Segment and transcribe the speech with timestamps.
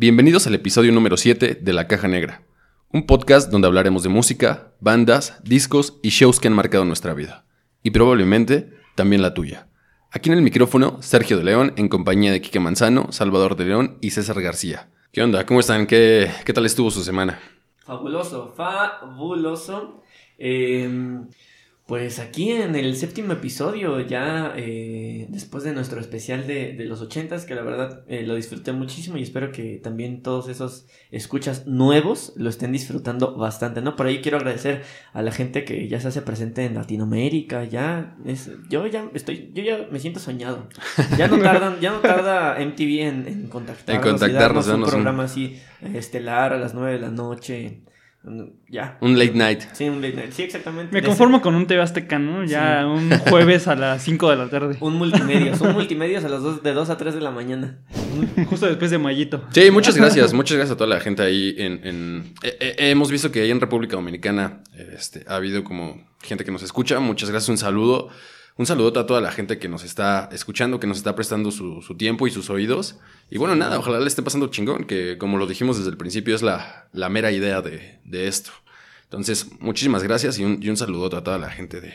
[0.00, 2.44] Bienvenidos al episodio número 7 de La Caja Negra,
[2.92, 7.46] un podcast donde hablaremos de música, bandas, discos y shows que han marcado nuestra vida,
[7.82, 9.66] y probablemente también la tuya.
[10.12, 13.98] Aquí en el micrófono, Sergio de León, en compañía de Quique Manzano, Salvador de León
[14.00, 14.88] y César García.
[15.10, 15.44] ¿Qué onda?
[15.44, 15.88] ¿Cómo están?
[15.88, 17.40] ¿Qué, qué tal estuvo su semana?
[17.78, 20.04] Fabuloso, fabuloso.
[20.38, 20.88] Eh,
[21.88, 27.00] pues aquí en el séptimo episodio, ya eh, después de nuestro especial de, de los
[27.00, 31.66] ochentas, que la verdad eh, lo disfruté muchísimo y espero que también todos esos escuchas
[31.66, 33.96] nuevos lo estén disfrutando bastante, ¿no?
[33.96, 34.82] Por ahí quiero agradecer
[35.14, 39.50] a la gente que ya se hace presente en Latinoamérica, ya es, yo ya estoy,
[39.54, 40.68] yo ya me siento soñado.
[41.16, 44.92] Ya no tardan, ya no tarda MTV en, en contactarnos, En contactarnos, y darnos un
[44.92, 47.80] programa así eh, estelar a las nueve de la noche.
[48.68, 48.98] Ya.
[49.00, 49.62] Un late night.
[49.72, 50.32] Sí, un late night.
[50.32, 50.92] Sí, exactamente.
[50.92, 52.44] Me conformo con un TV Azteca, ¿no?
[52.44, 52.86] Ya Sí.
[52.86, 54.76] un jueves a las 5 de la tarde.
[54.80, 57.78] Un multimedios, un multimedios a las dos, de 2 a 3 de la mañana.
[58.48, 59.44] Justo después de Mayito.
[59.52, 61.80] Sí, muchas gracias, muchas gracias a toda la gente ahí en...
[61.86, 64.60] en- eh, eh, hemos visto que ahí en República Dominicana
[64.96, 68.08] este, ha habido como gente que nos escucha, muchas gracias, un saludo.
[68.58, 71.80] Un saludo a toda la gente que nos está escuchando, que nos está prestando su,
[71.80, 72.98] su tiempo y sus oídos.
[73.30, 76.34] Y bueno, nada, ojalá le esté pasando chingón, que como lo dijimos desde el principio
[76.34, 78.50] es la, la mera idea de, de esto.
[79.04, 81.94] Entonces, muchísimas gracias y un, y un saludo a toda la gente de,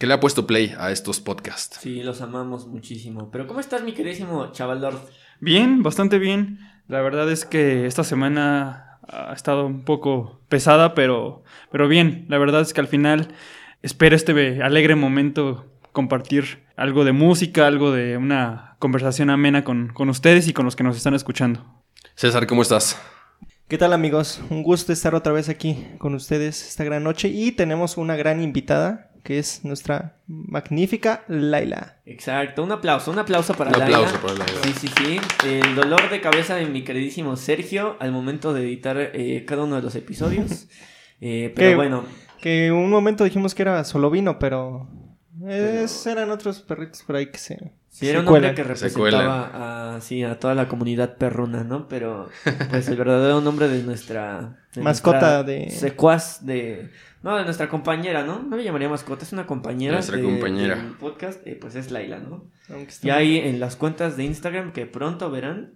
[0.00, 1.78] que le ha puesto play a estos podcasts.
[1.80, 3.30] Sí, los amamos muchísimo.
[3.30, 4.98] Pero ¿cómo estás, mi queridísimo chaval Lord?
[5.38, 6.58] Bien, bastante bien.
[6.88, 12.26] La verdad es que esta semana ha estado un poco pesada, pero, pero bien.
[12.28, 13.28] La verdad es que al final
[13.80, 20.08] espero este alegre momento compartir algo de música, algo de una conversación amena con, con
[20.08, 21.64] ustedes y con los que nos están escuchando.
[22.14, 23.00] César, ¿cómo estás?
[23.68, 24.40] ¿Qué tal amigos?
[24.50, 28.42] Un gusto estar otra vez aquí con ustedes esta gran noche y tenemos una gran
[28.42, 31.98] invitada que es nuestra magnífica Laila.
[32.06, 33.98] Exacto, un aplauso, un aplauso para Un Laila.
[33.98, 34.60] aplauso para Laila.
[34.64, 35.20] Sí, sí, sí.
[35.46, 39.76] El dolor de cabeza de mi queridísimo Sergio al momento de editar eh, cada uno
[39.76, 40.66] de los episodios.
[41.22, 42.04] Eh, pero bueno,
[42.40, 44.88] Que un momento dijimos que era solo vino, pero
[45.48, 47.72] es- eran otros perritos por ahí que se...
[47.88, 51.88] sí, era un hombre que representaba a, sí, a toda la comunidad perruna, ¿no?
[51.88, 52.28] Pero
[52.70, 54.58] pues el verdadero nombre de nuestra...
[54.74, 56.90] de Mascota nuestra de- Secuaz de...
[57.22, 58.42] No, de nuestra compañera, ¿no?
[58.42, 59.92] No le llamaría mascota, es una compañera.
[59.94, 60.94] Nuestra de- compañera.
[60.98, 62.44] podcast, eh, pues es Laila, ¿no?
[63.02, 65.72] Ya ahí en las cuentas de Instagram que pronto verán,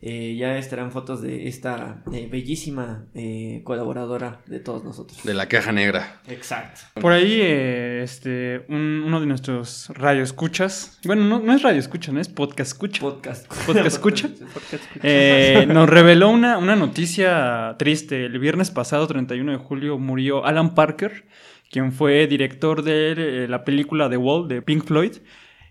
[0.00, 5.22] eh, ya estarán fotos de esta eh, bellísima eh, colaboradora de todos nosotros.
[5.24, 6.20] De la caja negra.
[6.28, 6.80] Exacto.
[7.00, 12.20] Por ahí, eh, este, un- uno de nuestros radioescuchas, bueno, no, no es radioescucha, no
[12.20, 13.00] es podcast escucha.
[13.00, 13.46] Podcast.
[13.66, 14.28] ¿Podcast escucha?
[14.28, 15.00] Podcast escucha.
[15.02, 18.26] Eh, nos reveló una, una noticia triste.
[18.26, 21.24] El viernes pasado, 31 de julio, murió Alan Parker,
[21.70, 25.12] quien fue director de la película The Wall de Pink Floyd.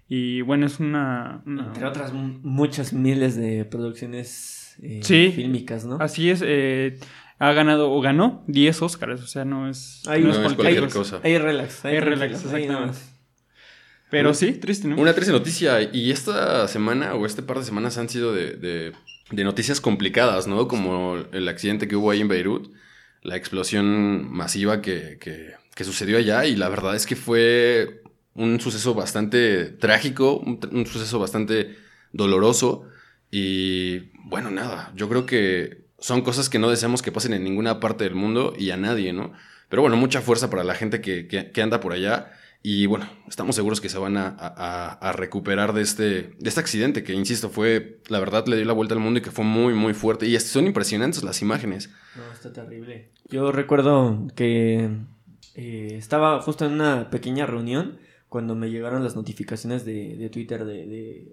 [0.10, 1.42] Y bueno, es una...
[1.46, 5.32] una- Entre otras muchas miles de producciones eh, Sí.
[5.36, 5.98] fílmicas, ¿no?
[6.00, 6.98] Así es, eh,
[7.40, 10.84] ha ganado o ganó 10 Oscars, o sea, no es, Ahí no no es cualquier
[10.86, 11.20] ahí- cosa.
[11.24, 11.84] Ahí relax.
[11.86, 12.74] Ahí Ahí relax, exactamente.
[12.74, 13.14] más.
[14.10, 14.96] Pero sí, triste, ¿no?
[14.96, 15.82] Una triste noticia.
[15.94, 18.94] Y esta semana o este par de semanas han sido de, de-
[19.32, 20.70] de noticias complicadas, ¿no?
[20.70, 22.72] Como el accidente que hubo ahí en Beirut,
[23.24, 26.46] la explosión masiva que, que- que sucedió allá.
[26.46, 28.02] Y la verdad es que fue
[28.38, 31.76] un suceso bastante trágico, un, suceso bastante
[32.14, 32.84] doloroso.
[33.32, 37.80] Y bueno, nada, yo creo que son cosas que no deseamos que pasen en ninguna
[37.80, 39.34] parte del mundo y a nadie, ¿no?
[39.70, 42.32] Pero bueno, mucha fuerza para la gente que, que- anda por allá.
[42.64, 47.14] Y bueno, estamos seguros que se van a recuperar de este, de este accidente que,
[47.14, 49.94] insisto, fue, la verdad, le dio la vuelta al mundo y que fue muy, muy
[49.94, 50.26] fuerte.
[50.28, 51.90] Y son impresionantes las imágenes.
[52.16, 53.10] No, está terrible.
[53.30, 54.90] Yo recuerdo que
[55.56, 58.00] eh, estaba justo en una pequeña reunión
[58.30, 60.86] cuando me llegaron las notificaciones de, de Twitter de,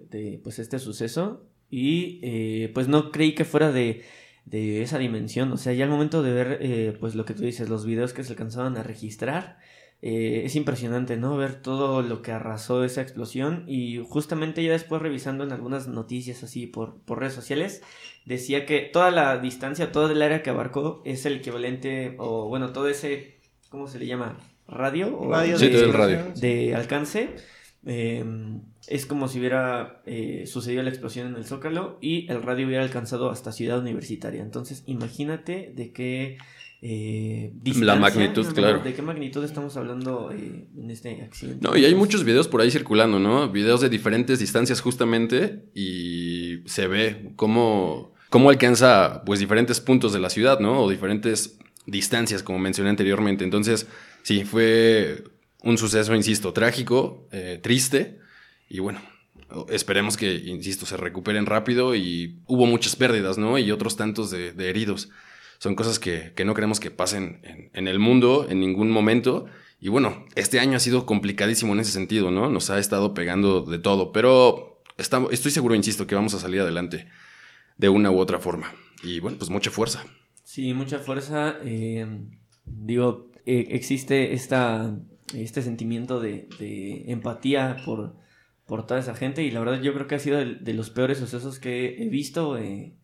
[0.09, 4.03] de- pues este suceso y eh, pues no creí que fuera de,
[4.45, 5.51] de esa dimensión.
[5.51, 8.13] O sea, ya al momento de ver eh, pues lo que tú dices, los videos
[8.13, 9.59] que se alcanzaban a registrar,
[10.01, 11.35] eh, es impresionante, ¿no?
[11.37, 16.43] Ver todo lo que arrasó esa explosión y justamente ya después revisando en algunas noticias
[16.43, 17.81] así por, por redes sociales,
[18.25, 22.71] decía que toda la distancia, todo el área que abarcó es el equivalente, o bueno,
[22.73, 23.39] todo ese,
[23.69, 24.37] ¿cómo se le llama?
[24.67, 25.17] ¿Radio?
[25.19, 26.15] O Radio Sí, de todo el radio.
[26.15, 26.41] exploración.
[26.41, 27.29] de alcance.
[27.85, 28.25] eh,
[28.87, 32.83] es como si hubiera eh, sucedido la explosión en el Zócalo y el radio hubiera
[32.83, 34.41] alcanzado hasta Ciudad Universitaria.
[34.41, 36.37] Entonces, imagínate de qué
[36.81, 38.53] eh, distancia, magnitud, ¿no?
[38.53, 38.79] claro.
[38.83, 41.67] De qué magnitud estamos hablando eh, en este accidente.
[41.67, 43.49] No, y hay muchos videos por ahí circulando, ¿no?
[43.49, 50.19] Videos de diferentes distancias justamente y se ve cómo, cómo alcanza pues diferentes puntos de
[50.19, 50.81] la ciudad, ¿no?
[50.83, 53.43] O diferentes distancias, como mencioné anteriormente.
[53.43, 53.87] Entonces,
[54.23, 55.23] sí, fue
[55.61, 58.19] un suceso, insisto, trágico, eh, triste
[58.69, 59.01] y bueno,
[59.69, 63.57] esperemos que, insisto, se recuperen rápido y hubo muchas pérdidas, ¿no?
[63.57, 65.09] Y otros tantos de, heridos.
[65.57, 69.45] Son cosas que, que, no queremos que pasen en, el mundo en ningún momento.
[69.79, 72.49] Y bueno, este año ha sido complicadísimo en ese sentido, ¿no?
[72.49, 76.61] Nos ha estado pegando de todo, pero estamos, estoy seguro, insisto, que vamos a salir
[76.61, 77.07] adelante
[77.77, 78.73] de una u otra forma.
[79.03, 80.03] Y bueno, pues mucha fuerza.
[80.55, 81.57] Sí, mucha fuerza.
[81.65, 82.07] Eh,
[82.63, 84.97] digo, eh, existe esta,
[85.33, 86.47] este sentimiento de,
[87.07, 88.15] empatía por,
[88.65, 91.17] por, toda esa gente y la verdad yo creo que ha sido de, los peores
[91.17, 92.95] sucesos que he visto eh,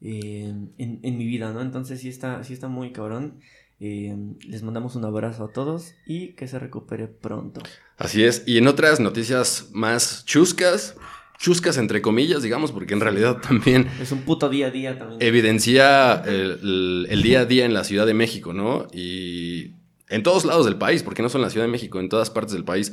[0.00, 1.60] en, mi vida, ¿no?
[1.60, 3.38] Entonces sí está, sí está muy cabrón.
[3.78, 7.60] les mandamos un abrazo a todos y que se recupere pronto.
[7.98, 8.42] Así es.
[8.46, 10.96] Y en otras noticias más chuscas,
[11.40, 13.88] chuscas entre comillas, digamos, porque en realidad también...
[14.00, 15.22] Es un puto día a día también.
[15.22, 18.86] Evidencia el, día a día en la Ciudad de México, ¿no?
[18.92, 19.72] Y
[20.10, 22.28] en todos lados del país, porque no solo en la Ciudad de México, en todas
[22.28, 22.92] partes del país,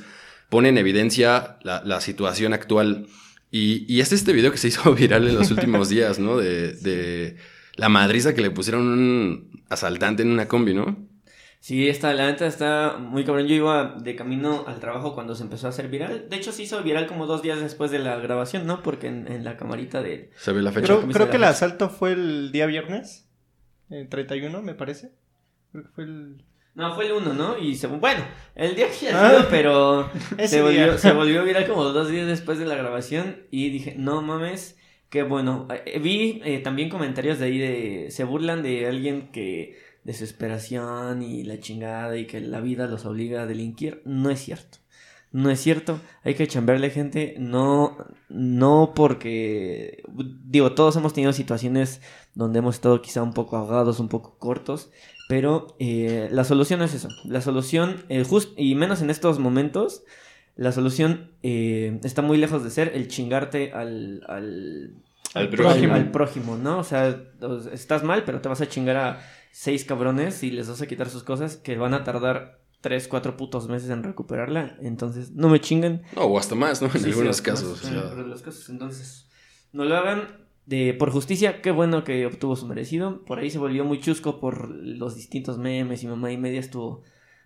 [0.50, 3.08] pone en evidencia la, la situación actual.
[3.52, 6.38] Y, y, es este video que se hizo viral en los últimos días, ¿no?
[6.38, 7.36] De, de
[7.76, 11.06] la madriza que le pusieron un asaltante en una combi, ¿no?
[11.60, 13.48] Sí, está, la neta está muy cabrón.
[13.48, 16.30] Yo iba de camino al trabajo cuando se empezó a hacer viral.
[16.30, 18.84] De hecho, se hizo viral como dos días después de la grabación, ¿no?
[18.84, 20.32] Porque en, en la camarita de...
[20.38, 20.86] Se ve la fecha.
[20.86, 23.28] Creo, creo que el asalto fue el día viernes,
[23.90, 25.12] el 31, me parece.
[25.72, 26.44] Creo que fue el...
[26.76, 27.58] No, fue el 1, ¿no?
[27.58, 28.24] Y se, bueno,
[28.54, 30.12] el día que ha sido, ah, pero
[30.46, 33.38] se volvió, se volvió viral como dos días después de la grabación.
[33.50, 34.78] Y dije, no mames,
[35.10, 35.68] qué bueno.
[35.72, 38.12] Eh, vi eh, también comentarios de ahí de...
[38.12, 43.42] Se burlan de alguien que desesperación y la chingada y que la vida los obliga
[43.42, 44.02] a delinquir.
[44.06, 44.78] No es cierto.
[45.34, 46.00] No es cierto.
[46.24, 47.36] Hay que chambearle gente.
[47.38, 47.98] No,
[48.30, 50.04] no porque,
[50.46, 52.02] digo, todos hemos tenido situaciones
[52.34, 54.92] donde hemos estado quizá un poco ahogados, un poco cortos.
[55.28, 57.10] Pero eh, la solución es eso.
[57.26, 60.06] La solución, eh, just, y menos en estos momentos,
[60.56, 64.94] la solución eh, está muy lejos de ser el chingarte al, al,
[65.34, 65.94] al prójimo.
[65.96, 66.80] al prójimo, ¿no?
[66.80, 67.14] O sea,
[67.74, 69.20] estás mal, pero te vas a chingar a
[69.58, 73.38] seis cabrones y les vas a quitar sus cosas que van a tardar tres, cuatro
[73.38, 74.78] putos meses en recuperarla.
[74.82, 76.04] Entonces, no me chinguen.
[76.16, 76.90] No, o hasta más, ¿no?
[76.94, 77.84] En sí, algunos sí, casos.
[77.84, 78.70] Más, en algunos casos.
[78.70, 79.28] Entonces,
[79.74, 80.28] no lo hagan
[80.68, 81.64] de, por justicia.
[81.64, 83.26] Qué bueno que obtuvo su merecido.
[83.26, 87.02] Por ahí se volvió muy chusco por los distintos memes y mamá y media estuvo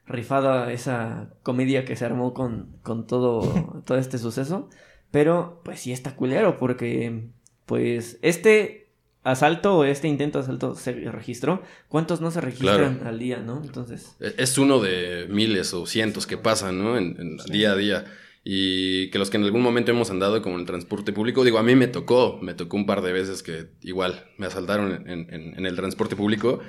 [0.05, 4.67] rifada esa comedia que se armó con, con todo, todo este suceso.
[5.11, 7.29] Pero, pues sí está culero porque,
[7.65, 8.80] pues, este
[9.23, 13.09] asalto o este intento de asalto se registró, ¿cuántos no se registran claro.
[13.09, 13.61] al día, no?
[13.63, 14.15] Entonces...
[14.19, 16.97] Es uno de miles o cientos que pasan, ¿no?
[16.97, 17.51] En, en sí.
[17.51, 18.05] día a día.
[18.43, 21.59] Y que los que en algún momento hemos andado como en el transporte público, digo,
[21.59, 25.29] a mí me tocó, me tocó un par de veces que igual me asaltaron en,
[25.31, 26.59] en, en el transporte público.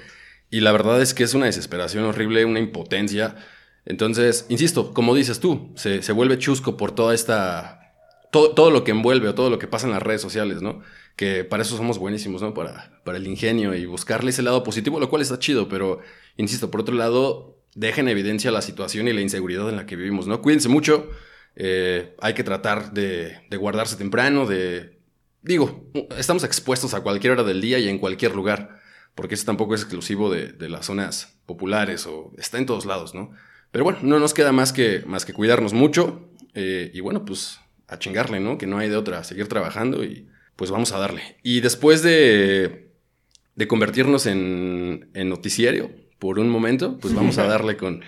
[0.51, 3.37] Y la verdad es que es una desesperación horrible, una impotencia.
[3.87, 7.79] Entonces, insisto, como dices tú, se, se vuelve chusco por toda esta...
[8.31, 10.83] Todo, todo lo que envuelve o todo lo que pasa en las redes sociales, ¿no?
[11.17, 12.55] Que para eso somos buenísimos, ¿no?
[12.55, 16.00] Para, para el ingenio y buscarle ese lado positivo, lo cual está chido, pero,
[16.37, 19.97] insisto, por otro lado, deja en evidencia la situación y la inseguridad en la que
[19.97, 20.43] vivimos, ¿no?
[20.43, 21.11] Cuídense mucho,
[21.56, 24.99] eh, hay que tratar de, de, guardarse temprano, de...
[25.43, 28.81] Digo, estamos expuestos a cualquier hora del día y en cualquier lugar,
[29.15, 33.15] porque eso tampoco es exclusivo de, de las zonas populares o está en todos lados,
[33.15, 33.32] ¿no?
[33.73, 37.58] Pero bueno, no nos queda más que, más que cuidarnos mucho eh, y bueno, pues
[37.88, 38.58] a chingarle, ¿no?
[38.58, 41.23] Que no hay de otra, seguir trabajando y pues vamos a darle.
[41.43, 42.91] Y después de,
[43.55, 48.03] de convertirnos en, en, noticiario por un momento, pues vamos a darle con,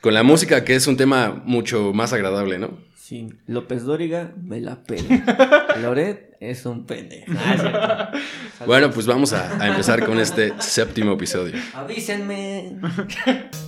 [0.00, 2.78] con la música, que es un tema mucho más agradable, ¿no?
[2.94, 5.76] Sí, López Dóriga me la pela.
[5.80, 7.24] Loret es un pene.
[7.38, 8.10] Ah,
[8.66, 11.54] bueno, pues vamos a, a empezar con este séptimo episodio.
[11.74, 12.78] Avísenme.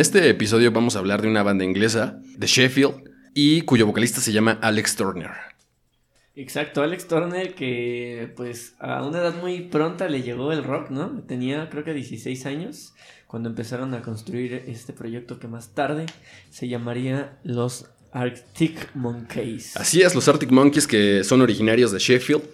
[0.00, 3.04] En este episodio vamos a hablar de una banda inglesa de Sheffield
[3.34, 5.32] y cuyo vocalista se llama Alex Turner.
[6.34, 11.22] Exacto, Alex Turner que pues a una edad muy pronta le llegó el rock, ¿no?
[11.28, 12.94] Tenía creo que 16 años
[13.26, 16.06] cuando empezaron a construir este proyecto que más tarde
[16.48, 19.76] se llamaría Los Arctic Monkeys.
[19.76, 22.44] Así es, los Arctic Monkeys que son originarios de Sheffield,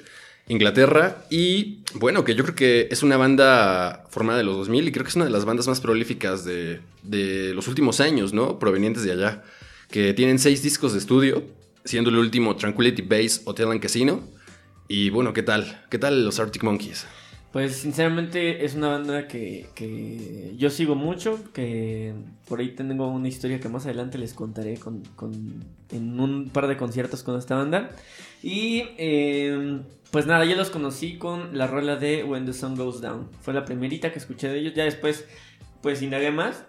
[0.48, 1.24] Inglaterra.
[1.30, 5.04] Y bueno, que yo creo que es una banda formada de los 2000 y creo
[5.04, 8.58] que es una de las bandas más prolíficas de, de los últimos años, ¿no?
[8.58, 9.42] Provenientes de allá.
[9.90, 11.44] Que tienen seis discos de estudio,
[11.84, 14.20] siendo el último Tranquility Base, Hotel and Casino.
[14.88, 15.84] Y bueno, ¿qué tal?
[15.90, 17.06] ¿Qué tal los Arctic Monkeys?
[17.52, 22.12] Pues sinceramente es una banda que, que yo sigo mucho, que
[22.46, 26.66] por ahí tengo una historia que más adelante les contaré con, con- en un par
[26.66, 27.90] de conciertos con esta banda.
[28.42, 33.00] Y eh, pues nada, yo los conocí con la rola de When the Sun Goes
[33.00, 33.28] Down.
[33.40, 35.24] Fue la primerita que escuché de ellos, ya después
[35.82, 36.64] pues indagué más.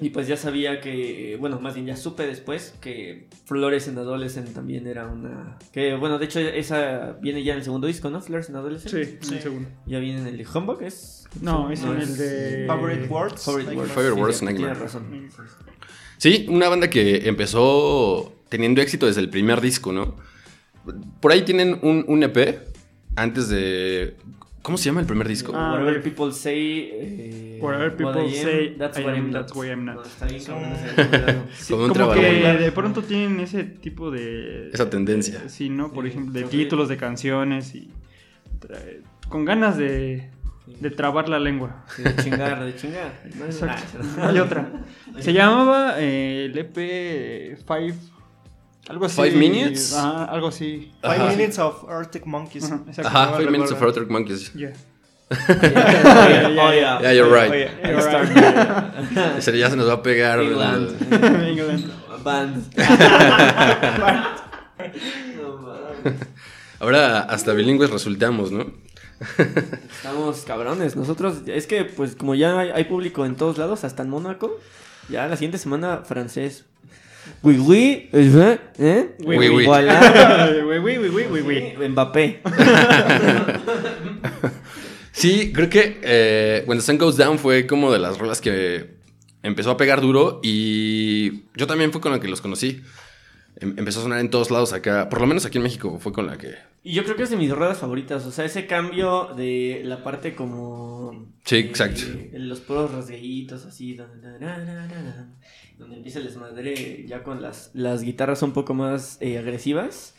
[0.00, 4.52] Y pues ya sabía que, bueno, más bien ya supe después que Flores en Adolescent
[4.52, 5.58] también era una...
[5.70, 8.20] Que bueno, de hecho esa viene ya en el segundo disco, ¿no?
[8.20, 9.20] Flores en Adolescent.
[9.20, 9.68] Sí, un segundo.
[9.86, 11.24] Ya viene en el de Humbug, ¿es?
[11.40, 13.44] No, es en el de- Favorite Words.
[13.44, 13.92] Favorite Words.
[13.92, 15.28] Favorite Sí, Words, sí, razón.
[16.16, 20.16] Sí, una banda que empezó teniendo éxito desde el primer disco, ¿no?
[21.20, 22.58] Por ahí tienen un, un EP
[23.16, 24.16] antes de...
[24.62, 25.52] ¿Cómo se llama el primer disco?
[25.56, 26.88] Ah, Whatever people say.
[26.92, 29.56] eh, Whatever what people I am, say, that's I what am, I'm that's not.
[29.56, 29.94] what I'm not.
[29.96, 31.42] No, está bien, cabrón, ese nombre.
[31.56, 32.20] Sí, Como que
[32.60, 34.70] de pronto tienen ese tipo de...
[34.72, 35.48] Esa tendencia.
[35.48, 35.92] Sí, ¿no?
[35.92, 37.90] Por Sí, ejemplo, de títulos de canciones y...
[39.28, 40.28] Con ganas de,
[40.80, 41.84] de trabar la lengua.
[41.96, 43.12] Sí, de chingar, de chingar.
[43.36, 43.98] No, Exacto.
[44.20, 44.70] Hay otra.
[45.18, 47.94] Se llamaba eh, el EP Five...
[48.88, 49.16] Algo así.
[49.16, 49.94] Five Minutes?
[49.94, 50.92] Ajá, algo así.
[51.00, 51.26] Five Ajá.
[51.30, 52.64] Minutes of Arctic Monkeys.
[52.64, 53.08] Ajá, exacto.
[53.08, 53.82] Ajá, no Five Minutes of.
[53.82, 54.52] Arctic Monkeys.
[54.54, 54.72] Yeah.
[55.32, 57.00] Oh, yeah.
[57.00, 57.52] Yeah, you're right.
[57.52, 60.40] I You're Ese ya se nos va a pegar.
[60.42, 61.90] England.
[62.22, 62.64] Band.
[65.36, 66.14] No, mames.
[66.78, 68.66] Ahora hasta bilingües resultamos, ¿no?
[69.96, 70.96] Estamos cabrones.
[70.96, 74.58] Nosotros, es que, pues, como ya hay, hay público en todos lados, hasta en Mónaco,
[75.08, 76.64] ya la siguiente semana francés.
[77.42, 79.16] Oui, oui, eh, ¿eh?
[79.24, 79.48] Oui, oui.
[79.48, 79.64] Oui.
[79.64, 80.50] Voilà.
[80.64, 81.88] Oui, oui, oui, oui, oui, oui.
[81.88, 82.40] Mbappé.
[85.12, 88.94] Sí, creo que eh, When the Sun Goes Down fue como de las rolas que
[89.42, 92.82] empezó a pegar duro y yo también fue con la que los conocí.
[93.56, 96.12] Em- empezó a sonar en todos lados acá, por lo menos aquí en México fue
[96.12, 96.54] con la que...
[96.84, 98.24] Y yo creo que es de mis ruedas favoritas.
[98.26, 101.28] O sea, ese cambio de la parte como.
[101.44, 102.02] Sí, eh, exacto.
[102.32, 103.94] los puros rasgueitos así.
[103.94, 104.38] Donde,
[105.82, 110.14] donde empieza el desmadre ya con las, las guitarras un poco más eh, agresivas.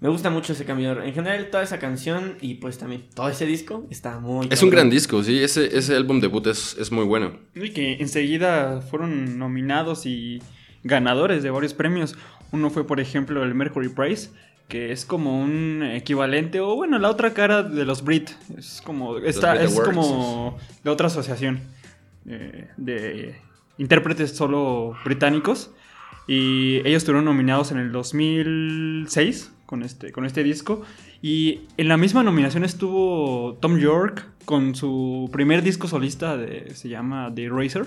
[0.00, 1.02] Me gusta mucho ese cambio.
[1.02, 4.46] En general, toda esa canción y pues también todo ese disco está muy.
[4.46, 4.70] Es un cabrón.
[4.70, 7.32] gran disco, sí, ese, ese álbum debut es, es muy bueno.
[7.54, 10.40] Y que enseguida fueron nominados y
[10.84, 12.14] ganadores de varios premios.
[12.52, 14.30] Uno fue, por ejemplo, el Mercury Prize,
[14.68, 18.30] que es como un equivalente, o bueno, la otra cara de los Brit.
[18.56, 19.88] Es como, esta, es Awards.
[19.90, 21.60] como de otra asociación
[22.24, 23.47] eh, de
[23.78, 25.70] intérpretes solo británicos.
[26.26, 30.82] Y ellos estuvieron nominados en el 2006 con este, con este disco.
[31.22, 36.88] Y en la misma nominación estuvo Tom York con su primer disco solista, de, se
[36.88, 37.86] llama The Eraser.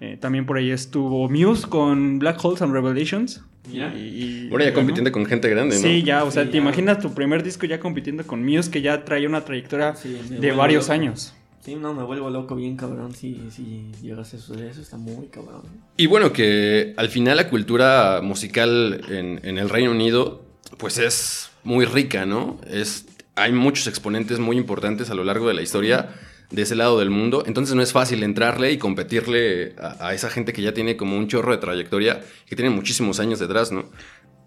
[0.00, 3.44] Eh, también por ahí estuvo Muse con Black Holes and Revelations.
[3.70, 3.94] Mira.
[3.94, 5.80] Y, y- Ahora ya bueno, compitiendo con gente grande, ¿no?
[5.82, 6.62] Sí, ya, o sea, Sí, te ya.
[6.62, 10.50] imaginas tu primer disco ya compitiendo con Muse que ya traía una trayectoria Sí, de
[10.52, 10.94] varios loco.
[10.94, 11.34] años.
[11.64, 14.54] Sí, no, me vuelvo loco bien cabrón si, si llegas a eso.
[14.54, 15.62] Eso está muy cabrón.
[15.96, 20.44] Y bueno, que al final la cultura musical en, en el Reino Unido,
[20.78, 22.60] pues es muy rica, ¿no?
[22.68, 26.10] Es, hay muchos exponentes muy importantes a lo largo de la historia
[26.50, 30.28] de ese lado del mundo, entonces no es fácil entrarle y competirle a, a esa
[30.28, 33.90] gente que ya tiene como un chorro de trayectoria, que tiene muchísimos años detrás, ¿no?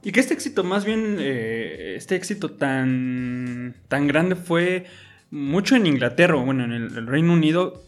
[0.04, 4.86] Y que este éxito, más bien, eh, este éxito tan, tan grande fue
[5.32, 7.82] mucho en Inglaterra, bueno, en el, Reino Unido,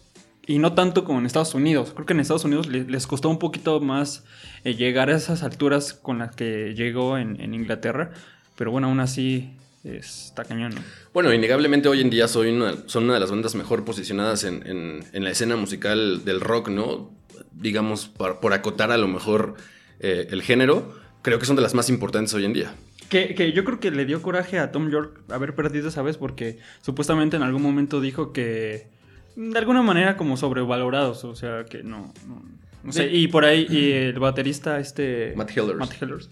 [0.45, 1.91] y no tanto como en Estados Unidos.
[1.93, 4.23] Creo que en Estados Unidos le- les costó un poquito más
[4.63, 8.11] eh, llegar a esas alturas con las que llegó en, Inglaterra,
[8.55, 9.51] pero bueno, aún así
[9.83, 10.75] está cañón.
[10.75, 10.81] ¿no?
[11.13, 15.03] Bueno, innegablemente hoy en día soy una- son una de las bandas mejor posicionadas en,
[15.13, 17.11] la escena musical del rock, ¿no?
[17.51, 19.55] Digamos, por, por acotar a lo mejor
[19.99, 22.73] eh, el género, creo que son de las más importantes hoy en día.
[23.09, 26.17] Que, que yo creo que le dio coraje a Tom York haber perdido esa vez
[26.17, 28.87] porque supuestamente en algún momento dijo que
[29.35, 32.43] de alguna manera como sobrevalorados, o sea que no, no,
[32.83, 33.09] no sé.
[33.09, 33.15] Sí.
[33.15, 35.77] Y por ahí y el baterista este Matt Hillers.
[35.77, 36.29] Matt Hillers,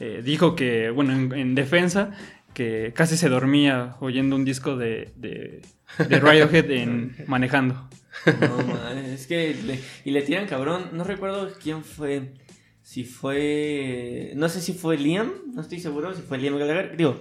[0.00, 2.10] eh, dijo que, bueno, en, en defensa,
[2.54, 5.62] que casi se dormía oyendo un disco de, de,
[6.08, 7.88] de Radiohead en, manejando.
[8.40, 9.54] No, man, es que.
[9.64, 10.86] le- y le tiran cabrón.
[10.92, 12.32] No recuerdo quién fue.
[12.86, 14.30] Si fue.
[14.36, 15.32] No sé si fue Liam.
[15.52, 16.96] No estoy seguro si fue Liam Gallagher.
[16.96, 17.20] Digo,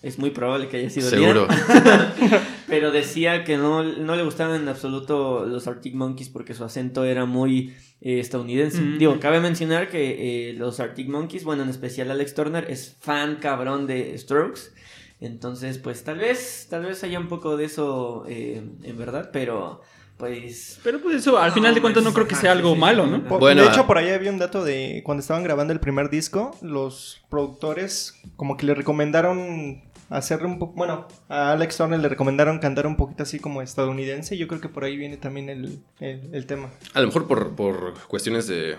[0.00, 1.46] es muy probable que haya sido Seguro.
[1.46, 2.40] Liam.
[2.66, 7.04] Pero decía que no, no le gustaban en absoluto los Arctic Monkeys porque su acento
[7.04, 8.80] era muy eh, estadounidense.
[8.80, 8.96] Mm.
[8.96, 13.36] Digo, cabe mencionar que eh, los Arctic Monkeys, bueno, en especial Alex Turner, es fan
[13.42, 14.72] cabrón de Strokes.
[15.20, 19.82] Entonces, pues tal vez, tal vez haya un poco de eso eh, en verdad, pero
[20.18, 20.78] pues...
[20.84, 23.20] Pero pues eso, al final de cuentas, no creo que sea algo malo, ¿no?
[23.38, 23.72] Bueno, de ah.
[23.72, 28.14] hecho, por ahí había un dato de cuando estaban grabando el primer disco, los productores
[28.36, 32.96] como que le recomendaron hacer un poco, bueno, a Alex Turner le recomendaron cantar un
[32.96, 34.36] poquito así como estadounidense.
[34.36, 36.70] Yo creo que por ahí viene también el, el- el tema.
[36.94, 38.76] A lo mejor por, por cuestiones de,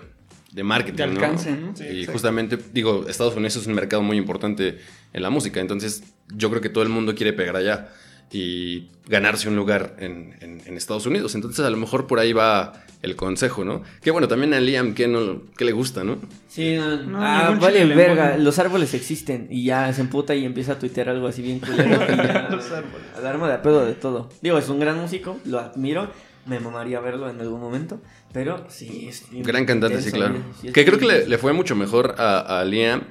[0.51, 0.97] de marketing.
[0.97, 1.13] De ¿no?
[1.13, 1.75] alcance, ¿no?
[1.75, 2.11] Sí, y exacto.
[2.13, 4.79] justamente, digo, Estados Unidos es un mercado muy importante
[5.13, 5.59] en la música.
[5.59, 6.03] Entonces,
[6.33, 7.89] yo creo que todo el mundo quiere pegar allá
[8.31, 11.33] y ganarse un lugar en, en- en Estados Unidos.
[11.35, 13.81] Entonces, a lo mejor por ahí va el consejo, ¿no?
[14.03, 16.17] Que bueno, también a Liam, que no, que le gusta, ¿no?
[16.49, 20.73] Sí, no, No, ah, vale verga, los árboles existen y ya se emputa y empieza
[20.73, 23.07] a tuitear algo así bien culero y ya Los árboles.
[23.17, 24.29] alarma de pedo de todo.
[24.41, 26.11] Digo, es un gran músico, lo admiro,
[26.45, 28.01] me mamaría verlo en algún momento,
[28.33, 30.35] pero sí es Gran cantante, sí, claro.
[30.61, 33.01] sí Que creo que le, fue mucho mejor a, a Liam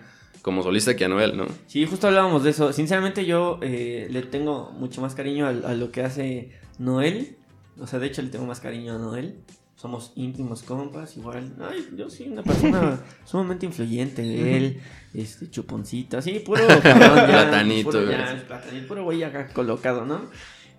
[0.42, 1.47] como solista que a Noel, ¿no?
[1.66, 2.73] Sí, justo hablábamos de eso.
[2.73, 7.37] Sinceramente yo eh, le tengo mucho más cariño a, a lo que hace Noel.
[7.80, 9.40] O sea, de hecho le tengo más cariño a Noel.
[9.76, 11.54] Somos íntimos compas, igual.
[11.61, 14.57] Ay, yo sí, una persona sumamente influyente.
[14.57, 14.80] Él,
[15.14, 20.23] este, chuponcito, así, puro cabrón, ya, Platanito, Puro, ya, platanito, puro güey acá colocado, ¿no?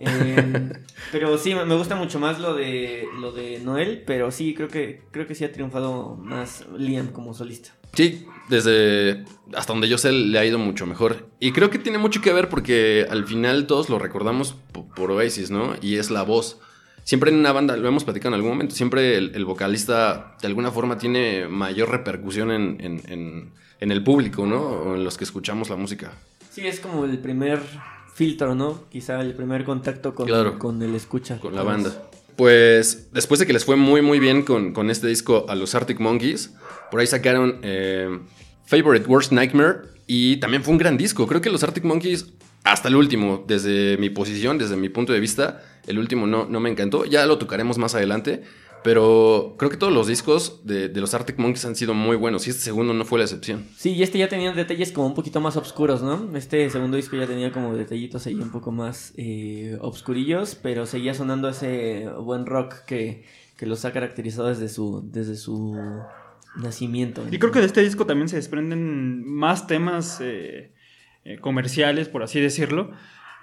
[0.01, 0.69] Eh,
[1.13, 4.67] pero sí, me me gusta mucho más lo de lo de Noel, pero sí, creo
[4.67, 7.78] que creo que sí ha triunfado más Liam como solista.
[7.93, 11.27] Sí, desde hasta donde yo sé le ha ido mucho mejor.
[11.39, 15.11] Y creo que tiene mucho que ver porque al final todos lo recordamos po- por,
[15.11, 15.73] Oasis, ¿no?
[15.81, 16.59] Y es la voz.
[17.03, 20.47] Siempre en una banda, lo hemos platicado en algún momento, siempre el, el vocalista de
[20.47, 24.59] alguna forma tiene mayor repercusión en, en- en- en el público, ¿no?
[24.61, 26.11] O en los que escuchamos la música.
[26.51, 27.59] Sí, es como el primer
[28.13, 28.83] filtro, ¿no?
[28.89, 30.59] Quizá el primer contacto con, Claro.
[30.59, 31.39] con el escucha.
[31.39, 31.91] con la banda.
[32.39, 35.75] Pues después de que les fue muy muy bien con, con este disco a los
[35.75, 36.53] Arctic Monkeys,
[36.89, 38.17] por ahí sacaron eh,
[38.65, 41.27] Favorite Worst Nightmare y también fue un gran disco.
[41.27, 42.27] Creo que los Arctic Monkeys,
[42.63, 46.61] hasta el último, desde mi posición, desde mi punto de vista, el último no, no
[46.61, 47.03] me encantó.
[47.03, 48.43] Ya lo tocaremos más adelante.
[48.83, 52.47] Pero creo que todos los discos de, de los Arctic Monkeys han sido muy buenos
[52.47, 53.65] y este segundo no fue la excepción.
[53.75, 56.35] Sí, y este ya tenía detalles como un poquito más oscuros, ¿no?
[56.37, 61.13] Este segundo disco ya tenía como detallitos ahí un poco más eh, obscurillos, pero seguía
[61.13, 63.25] sonando ese buen rock que,
[63.57, 65.75] que los ha caracterizado desde su, desde su
[66.55, 67.23] nacimiento.
[67.29, 70.71] Y creo que de este disco también se desprenden más temas eh,
[71.25, 72.91] eh, comerciales, por así decirlo,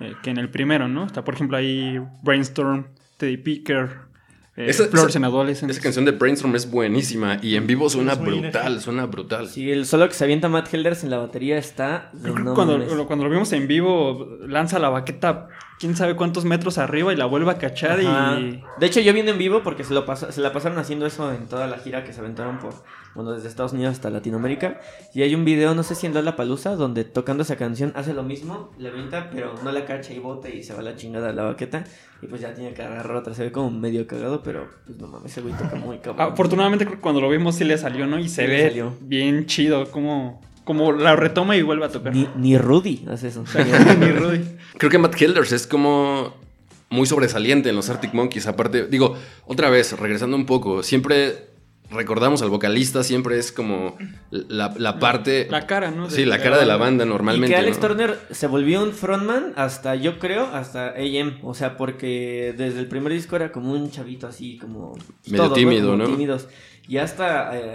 [0.00, 1.06] eh, que en el primero, ¿no?
[1.06, 2.86] Está, por ejemplo, ahí Brainstorm,
[3.18, 4.05] Teddy Picker,
[4.56, 4.84] eh, Esa-
[5.76, 9.48] esa- canción de Brainstorm es buenísima y en vivo suena brutal, suena brutal.
[9.48, 12.10] Sí, el solo que se avienta Matt Helders en la batería está...
[12.14, 16.78] de no cuando, cuando lo vimos en vivo, lanza la baqueta quién sabe cuántos metros
[16.78, 18.38] arriba y la vuelve a cachar Ajá.
[18.40, 18.62] y...
[18.78, 21.32] De hecho, yo viendo en vivo porque se, lo pasó- se la pasaron haciendo eso
[21.32, 22.74] en toda la gira que se aventaron por,
[23.14, 24.80] bueno, desde Estados Unidos hasta Latinoamérica.
[25.14, 28.22] Y hay un video, no sé si en Palusa donde tocando esa canción hace lo
[28.22, 31.32] mismo, le avienta, pero no la cacha y bota y se va la chingada a
[31.32, 31.84] la baqueta.
[32.22, 33.34] Y pues ya tiene que agarrar otra.
[33.34, 36.32] Se ve como medio cagado, pero pues no mames, ese güey toca muy cabrón.
[36.32, 38.18] Afortunadamente creo que cuando lo vimos sí le salió, ¿no?
[38.18, 42.12] Y se Sí ve bien chido, como, como la retoma y vuelve a tocar.
[42.12, 43.44] Ni, ni Rudy hace eso.
[44.00, 44.44] Ni Rudy.
[44.76, 46.34] Creo que Matt Helders es como
[46.90, 48.48] muy sobresaliente en los Arctic Monkeys.
[48.48, 51.46] Aparte, digo, otra vez, regresando un poco, siempre
[51.88, 53.96] recordamos al vocalista, siempre es como
[54.30, 55.46] la, la parte...
[55.50, 56.10] La cara, ¿no?
[56.10, 57.46] sí, la cara de la banda normalmente.
[57.46, 57.86] Y que Alex ¿no?
[57.86, 61.38] Turner se volvió un frontman hasta, yo creo, hasta AM.
[61.44, 64.98] O sea, porque desde el primer disco era como un chavito así, como...
[65.28, 66.08] Medio tímido, Como ¿no?
[66.08, 66.48] tímidos.
[66.88, 67.74] Y hasta eh,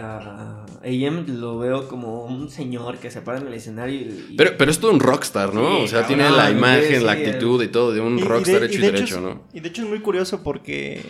[1.03, 4.27] AM lo veo como un señor que se para en el escenario y...
[4.31, 5.77] y- Pero, pero es todo un rockstar, ¿no?
[5.79, 8.19] Sí, o sea, cabrón, tiene la güey, imagen, la actitud y todo de un Y-
[8.19, 9.43] y de- rockstar hecho y, de derecho, ¿no?
[9.53, 11.01] Y de hecho es muy curioso porque,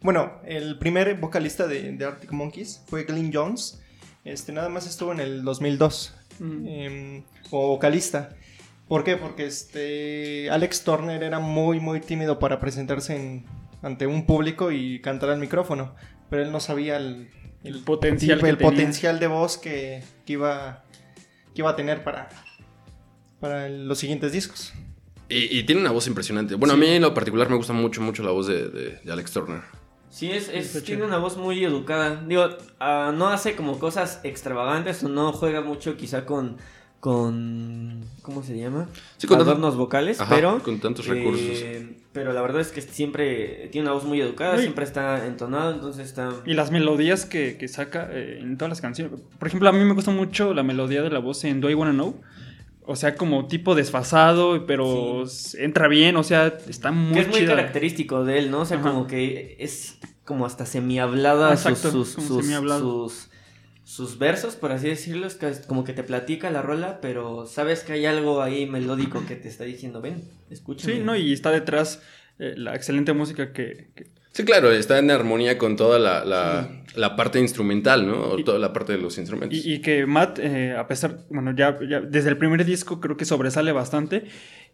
[0.00, 3.82] bueno, el primer vocalista de, de Arctic Monkeys fue Glyn Jones.
[4.24, 6.66] Este, nada más estuvo en el 2002 Mm.
[6.66, 8.30] em, como vocalista.
[8.88, 9.18] ¿Por qué?
[9.18, 13.44] Porque este, Alex Turner era muy, muy tímido para presentarse en-
[13.82, 15.94] ante un público y cantar al micrófono.
[16.30, 17.28] Pero él no sabía el,
[17.62, 18.70] El potencial tipo, que el tenía.
[18.70, 20.82] potencial de voz que, que iba,
[21.54, 22.28] que iba a tener para,
[23.40, 24.72] para los siguientes discos.
[25.28, 26.54] Y, y tiene una voz impresionante.
[26.56, 29.12] Bueno, a mí en lo particular me gusta mucho, mucho la voz de, de- de
[29.12, 29.60] Alex Turner.
[30.08, 30.50] Sí, es,
[30.84, 32.24] tiene una voz muy educada.
[32.26, 32.48] Digo,
[32.80, 36.56] ah, no hace como cosas extravagantes o no juega mucho quizá con...
[37.00, 38.88] con ¿Cómo se llama?
[39.16, 40.62] Sí, con Adornos vocales, Ajá, pero...
[40.62, 41.64] con tantos eh, recursos.
[42.12, 46.06] pero la verdad es que siempre tiene una voz muy educada, siempre está entonado, entonces
[46.06, 46.30] está...
[46.44, 49.18] Y las melodías que, que saca eh, en todas las canciones.
[49.38, 51.74] Por ejemplo, a mí me gusta mucho la melodía de la voz en Do I
[51.74, 52.20] Wanna Know.
[52.84, 55.24] o sea, como tipo desfasado, pero
[55.58, 57.56] entra bien, o sea, está muy Que es muy chida.
[57.56, 58.60] característico de él, ¿no?
[58.60, 58.90] O sea, Ajá.
[58.90, 61.78] como que es como hasta semi-hablada sus,
[62.10, 63.08] semi-hablado.
[63.08, 63.30] sus,
[63.90, 65.26] sus versos, por así decirlo.
[65.26, 69.24] Es que- como que te platica la rola, pero sabes que hay algo ahí melódico
[69.26, 70.92] que te está diciendo, ven, escúchame.
[70.94, 71.16] Sí, ¿no?
[71.16, 72.00] Y está detrás
[72.38, 76.82] eh, la excelente música que, que- Sí, claro, está en armonía con toda la, la,
[76.94, 78.18] la parte instrumental, ¿no?
[78.30, 79.58] O toda la parte de los instrumentos.
[79.58, 83.16] Y, y que Matt, eh, a pesar, bueno, ya, ya desde el primer disco creo
[83.16, 84.24] que sobresale bastante.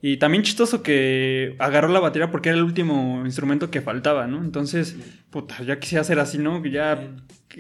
[0.02, 4.44] Y también chistoso que agarró la batería porque era el último instrumento que faltaba, ¿no?
[4.44, 4.94] Entonces,
[5.31, 6.61] puta, ya quisiera hacer así, ¿no?
[6.62, 7.00] Que ya,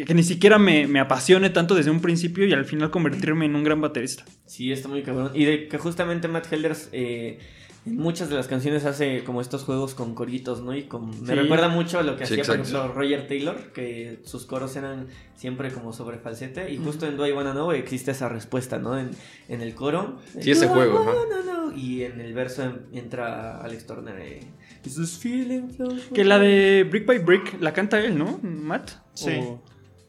[0.04, 3.56] que, ni siquiera me, me apasione tanto desde un principio y al final convertirme en
[3.56, 4.24] un gran baterista.
[4.44, 5.30] Sí, está muy cabrón.
[5.34, 7.38] Y de que justamente Matt Helders eh,
[7.86, 10.74] en muchas de las canciones hace como estos juegos con coritos, ¿no?
[10.74, 11.08] Y con...
[11.22, 11.34] Me Sí.
[11.34, 15.06] recuerda mucho a lo que Sí, hacía, por ejemplo, Roger Taylor, que sus coros eran
[15.36, 16.72] siempre como sobre falsete.
[16.72, 18.98] Y justo en Do I Wanna Know existe esa respuesta, ¿no?
[18.98, 19.10] En,
[19.48, 20.18] en el coro.
[20.40, 24.18] Sí, ese "Do I juego, know", Y en el verso en- entra Alex Turner.
[24.18, 24.40] eh,
[24.84, 25.68] "Is this feeling
[26.14, 28.40] Que la de Brick by Brick la canta él, ¿no?
[28.42, 28.90] Matt.
[29.14, 29.30] Sí.
[29.40, 29.62] O-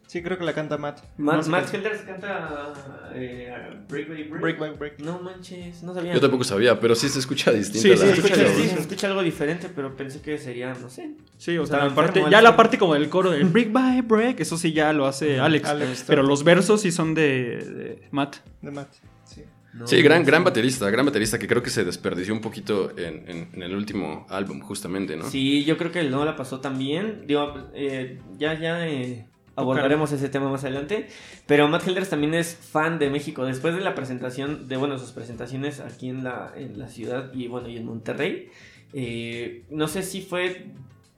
[0.07, 1.01] Sí, creo que la canta Matt.
[1.17, 2.73] Matt, No Matt Helders canta
[3.13, 3.53] eh,
[3.89, 4.41] Break by Break.
[4.41, 4.99] Break by break.
[4.99, 6.13] No manches, no sabía.
[6.13, 7.81] Yo tampoco sabía, pero sí se escucha distinto.
[7.81, 10.73] Sí, la- sí, Se escucha, escucha- sí, se escucha algo diferente, pero pensé que sería,
[10.73, 11.11] no sé.
[11.37, 14.39] Sí, o sea, la parte- ya la parte como del coro, el Brick by Break,
[14.39, 15.67] eso sí ya lo hace Alex.
[15.67, 17.23] Alex pero los versos sí son de,
[17.57, 18.37] de Matt.
[18.61, 18.87] De Matt.
[19.25, 19.43] Sí.
[19.73, 23.29] No, Sí, gran, gran baterista, gran baterista que creo que se desperdició un poquito en,
[23.29, 25.29] en- en el último álbum, justamente, ¿no?
[25.29, 27.23] Sí, yo creo que no la pasó tan bien.
[27.27, 31.07] Digo, eh, ya, ya eh, abordaremos ese tema más adelante.
[31.45, 33.43] Pero Matt Helders también es fan de México.
[33.45, 37.47] Después de la presentación, de bueno, sus presentaciones aquí en la, en la ciudad y
[37.47, 38.49] bueno, y en Monterrey.
[38.93, 40.67] eh, no sé si fue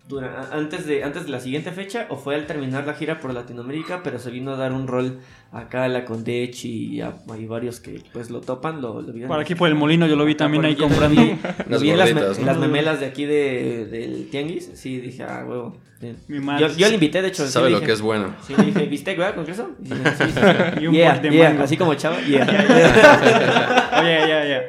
[0.07, 3.31] dura- antes, de, antes de la siguiente fecha o fue al terminar la gira por
[3.31, 5.19] Latinoamérica, pero se vino a dar un rol
[5.51, 9.27] acá a la Condech y a- hay varios que pues lo topan, lo, lo.
[9.27, 11.21] Por aquí por el molino yo lo vi también ahí comprando.
[11.21, 12.51] Lo vi, lo Unas vi en las, me- gorditas, en ¿no?
[12.51, 14.71] las memelas de aquí de, del Tianguis.
[14.73, 15.77] Sí, dije, ah, huevo.
[15.99, 16.15] Sí.
[16.29, 16.67] Mi madre.
[16.69, 17.45] Yo, yo le invité, de hecho.
[17.45, 18.33] sí Sabe lo dije- que es bueno.
[18.47, 19.35] Sí, le dije, ¿bistec, verdad?
[19.35, 19.71] ¿Con queso?
[19.83, 20.83] Y, sí, sí, sí.
[20.83, 21.63] Y un Yeah, de yeah, mango.
[21.63, 22.45] Así como chava, yeah.
[24.01, 24.61] Oye, ya, ya.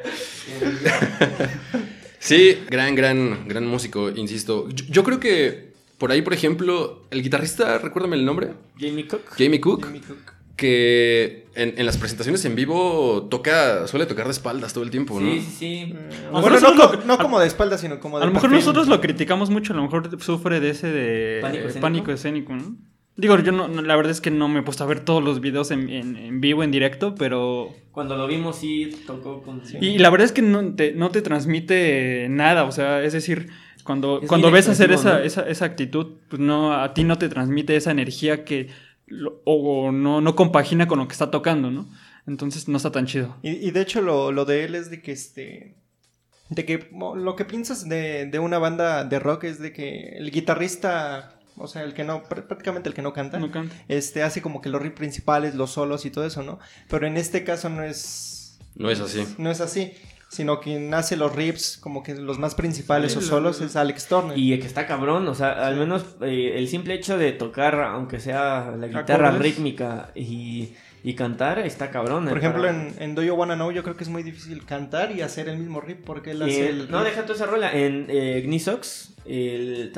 [2.18, 4.68] Sí, gran, gran, gran músico, insisto.
[4.70, 9.22] Yo, yo creo que por ahí, por ejemplo, el guitarrista, recuérdame el nombre, Jamie Cook.
[9.38, 10.32] Jamie Cook, Jimmy Cook.
[10.60, 15.18] Que en, en las presentaciones en vivo toca, suele tocar de espaldas todo el tiempo,
[15.18, 15.32] ¿no?
[15.32, 15.94] Sí, sí, sí.
[16.28, 18.50] A lo Bueno, mejor no, no como de espalda, sino como de A lo mejor
[18.52, 21.80] nosotros lo criticamos mucho, a lo mejor sufre de ese de ¿Pánico escénico?
[21.80, 22.76] pánico escénico, ¿no?
[23.16, 25.22] Digo, yo no, no- la verdad es que no me he puesto a ver todos
[25.22, 27.70] los videos en, en- en vivo, en directo, pero...
[27.90, 29.62] Cuando lo vimos, sí tocó con.
[29.80, 33.48] Y la verdad es que no te, no te transmite nada, o sea, es decir,
[33.84, 35.24] cuando, Es cuando ves hacer esa, ¿no?
[35.24, 38.68] esa, esa actitud, pues no, a ti no te transmite esa energía que...
[39.10, 41.86] lo- o no, no compagina con lo que está tocando, ¿no?
[42.26, 43.36] Entonces no está tan chido.
[43.42, 45.76] Y, y de hecho lo, lo de él es de que este
[46.48, 50.32] de que lo que piensas de, de una banda de rock es de que el
[50.32, 53.74] guitarrista, o sea, el que no, pr- prácticamente el que no canta, No canta.
[53.86, 56.58] este hace como que los riffs principales, los solos y todo eso, ¿no?
[56.88, 59.24] Pero en este caso no es No es así.
[59.38, 59.92] no es así,
[60.30, 63.74] sino quien hace los riffs como que los más principales Sí, o lo- solos es
[63.76, 64.38] Alex Turner.
[64.38, 68.20] Y que está cabrón, o sea, al menos eh, el simple hecho de tocar, aunque
[68.20, 69.42] sea la guitarra Acordes.
[69.56, 72.26] rítmica y, y cantar, está cabrón.
[72.28, 74.22] Por eh, ejemplo, para- en, en Do You Wanna Know yo creo que es muy
[74.22, 77.46] difícil cantar y hacer el mismo riff porque él hace el no, deja toda esa
[77.46, 77.72] rola.
[77.72, 79.90] En eh, Gnisox, el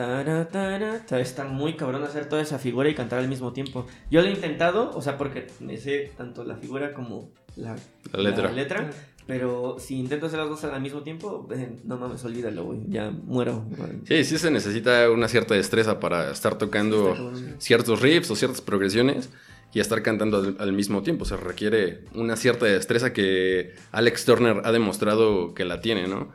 [1.21, 3.87] está muy cabrón hacer toda esa figura y cantar al mismo tiempo.
[4.11, 7.77] Yo lo he intentado, o sea, porque me sé tanto la figura como la,
[8.12, 8.90] La letra.
[9.27, 12.81] Pero si intento hacer las dos al mismo tiempo, eh, no mames, olvídalo, güey.
[12.89, 13.65] Ya muero.
[14.07, 17.55] Sí, sí se necesita una cierta destreza para estar tocando cabrón.
[17.59, 19.31] ciertos riffs o ciertas progresiones
[19.75, 21.25] y estar cantando al, al mismo tiempo.
[21.25, 26.31] Se requiere una cierta destreza que Alex Turner ha demostrado que la tiene, ¿no?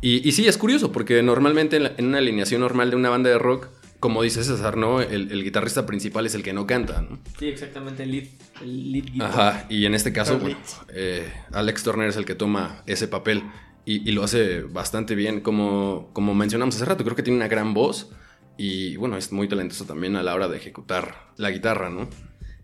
[0.00, 3.08] Y, y sí, es curioso, porque normalmente en, la- en una alineación normal de una
[3.08, 3.68] banda de rock,
[4.02, 5.00] como dice César, ¿no?
[5.00, 7.18] El, el guitarrista principal es el que no canta, ¿no?
[7.38, 8.24] Sí, exactamente, el lead,
[8.60, 9.30] el lead guitar.
[9.30, 10.56] Ajá, y en este caso, bueno,
[10.92, 13.44] eh, Alex Turner es el que toma ese papel
[13.86, 15.40] y, y lo hace bastante bien.
[15.40, 18.10] Como, como mencionamos hace rato, creo que tiene una gran voz
[18.58, 22.08] y bueno, es muy talentoso también a la hora de ejecutar la guitarra, ¿no?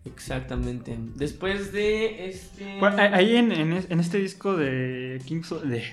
[0.05, 0.97] Exactamente.
[1.15, 2.77] Después de este.
[2.79, 5.83] Bueno, ahí en, en en este disco de Kings of- de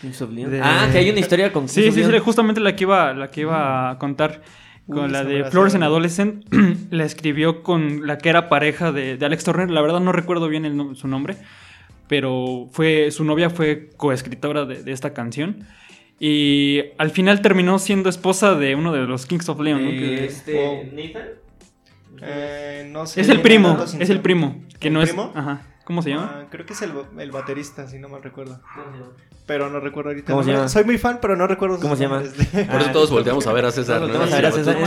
[0.00, 0.50] Kings of Leon.
[0.50, 2.22] de- Ah, que hay una historia con Sí, Kings of sí, sí, Leon.
[2.24, 4.42] justamente la que iba, la que iba a contar
[4.88, 6.44] con Uy, la de Flores en Adolescent.
[6.90, 9.70] la escribió con la que era pareja de, de Alex Turner.
[9.70, 11.36] La verdad no recuerdo bien el su nombre,
[12.08, 15.64] pero fue su novia fue coescritora de, de esta canción.
[16.20, 19.84] Y al final terminó siendo esposa de uno de los Kings of Leon.
[19.84, 19.90] ¿no?
[19.90, 20.54] Que- este.
[20.54, 20.84] Wow.
[20.92, 21.28] Nathan.
[22.22, 24.62] Eh, no sé es el primo, es el primo.
[24.78, 25.30] Que ¿El no primo?
[25.32, 25.36] es.
[25.38, 25.62] Ajá.
[25.84, 26.32] ¿Cómo se llama?
[26.34, 28.58] Ah, creo que es el, el baterista, si no mal recuerdo.
[29.46, 30.28] Pero no recuerdo ahorita.
[30.32, 30.60] ¿Cómo el se nombre.
[30.62, 30.68] llama?
[30.70, 32.20] Soy muy fan, pero no recuerdo ¿Cómo se llama?
[32.20, 32.28] de-
[32.64, 34.16] Por eso Ah, todos volteamos a ver a César, este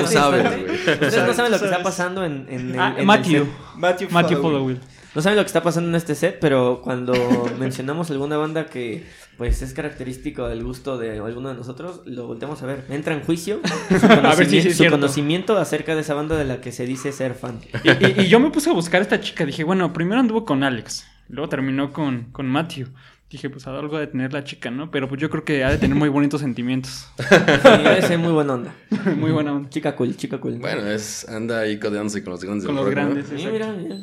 [0.01, 0.75] instante, güey.
[0.75, 3.47] Ustedes no saben lo que está pasando en, en el, Ah, en el Matthew.
[3.75, 4.81] Matthew, Matthew Followill.
[5.17, 7.13] No saben lo que está pasando en este set, pero cuando
[7.59, 9.03] mencionamos alguna banda que
[9.35, 12.83] pues es característico del gusto de alguno de nosotros, lo volteamos a ver.
[12.89, 13.59] Entra en juicio
[13.99, 14.95] su A ver si sí conocimiento, es su cierto.
[14.97, 17.59] conocimiento acerca de esa banda de la que se dice ser fan.
[17.83, 19.43] Y, y- y yo me puse a buscar a esta chica.
[19.43, 21.03] Dije, bueno, primero anduvo con Alex.
[21.29, 22.89] Luego terminó con, con Matthew.
[23.31, 24.91] Dije, pues algo de tener la chica, ¿no?
[24.91, 27.07] Pero pues yo creo que ha de tener muy bonitos sentimientos.
[27.17, 28.75] Sí, debe ser muy buena onda.
[29.15, 29.67] muy buena onda.
[29.69, 30.59] Chica cool, chica cool.
[30.59, 33.01] Bueno, es anda ahí codeándose con los grandes Con los rock, ¿no?
[33.01, 33.25] grandes.
[33.35, 33.95] Sí, mira, mira.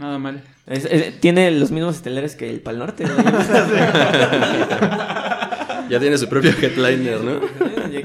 [0.00, 0.42] Nada mal.
[0.66, 3.04] Es- es- tiene los mismos estelares que el Pal Norte.
[3.04, 3.14] ¿no?
[5.88, 7.40] Ya tiene su propio headliner, ¿no?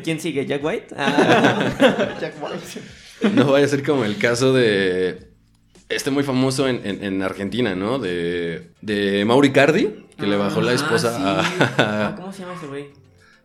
[0.03, 0.43] ¿Quién sigue?
[0.47, 0.87] ¿Jack White?
[0.97, 2.15] Ah.
[2.19, 3.35] Jack White.
[3.35, 5.27] No vaya a ser como el caso de
[5.87, 7.99] este muy famoso en, en- en Argentina, ¿no?
[7.99, 11.63] De, de Mauri Cardi, que le bajó la esposa Ah, sí.
[11.77, 12.85] Ah, a, ¿Cómo se llama ese güey?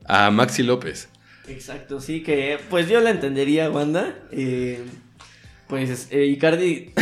[0.06, 1.10] a Maxi López.
[1.46, 4.14] Exacto, sí, que pues yo la entendería, banda.
[4.32, 4.80] Eh,
[5.70, 6.90] pues eh, Icardi.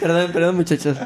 [0.00, 0.96] perdón, perdón, muchachos.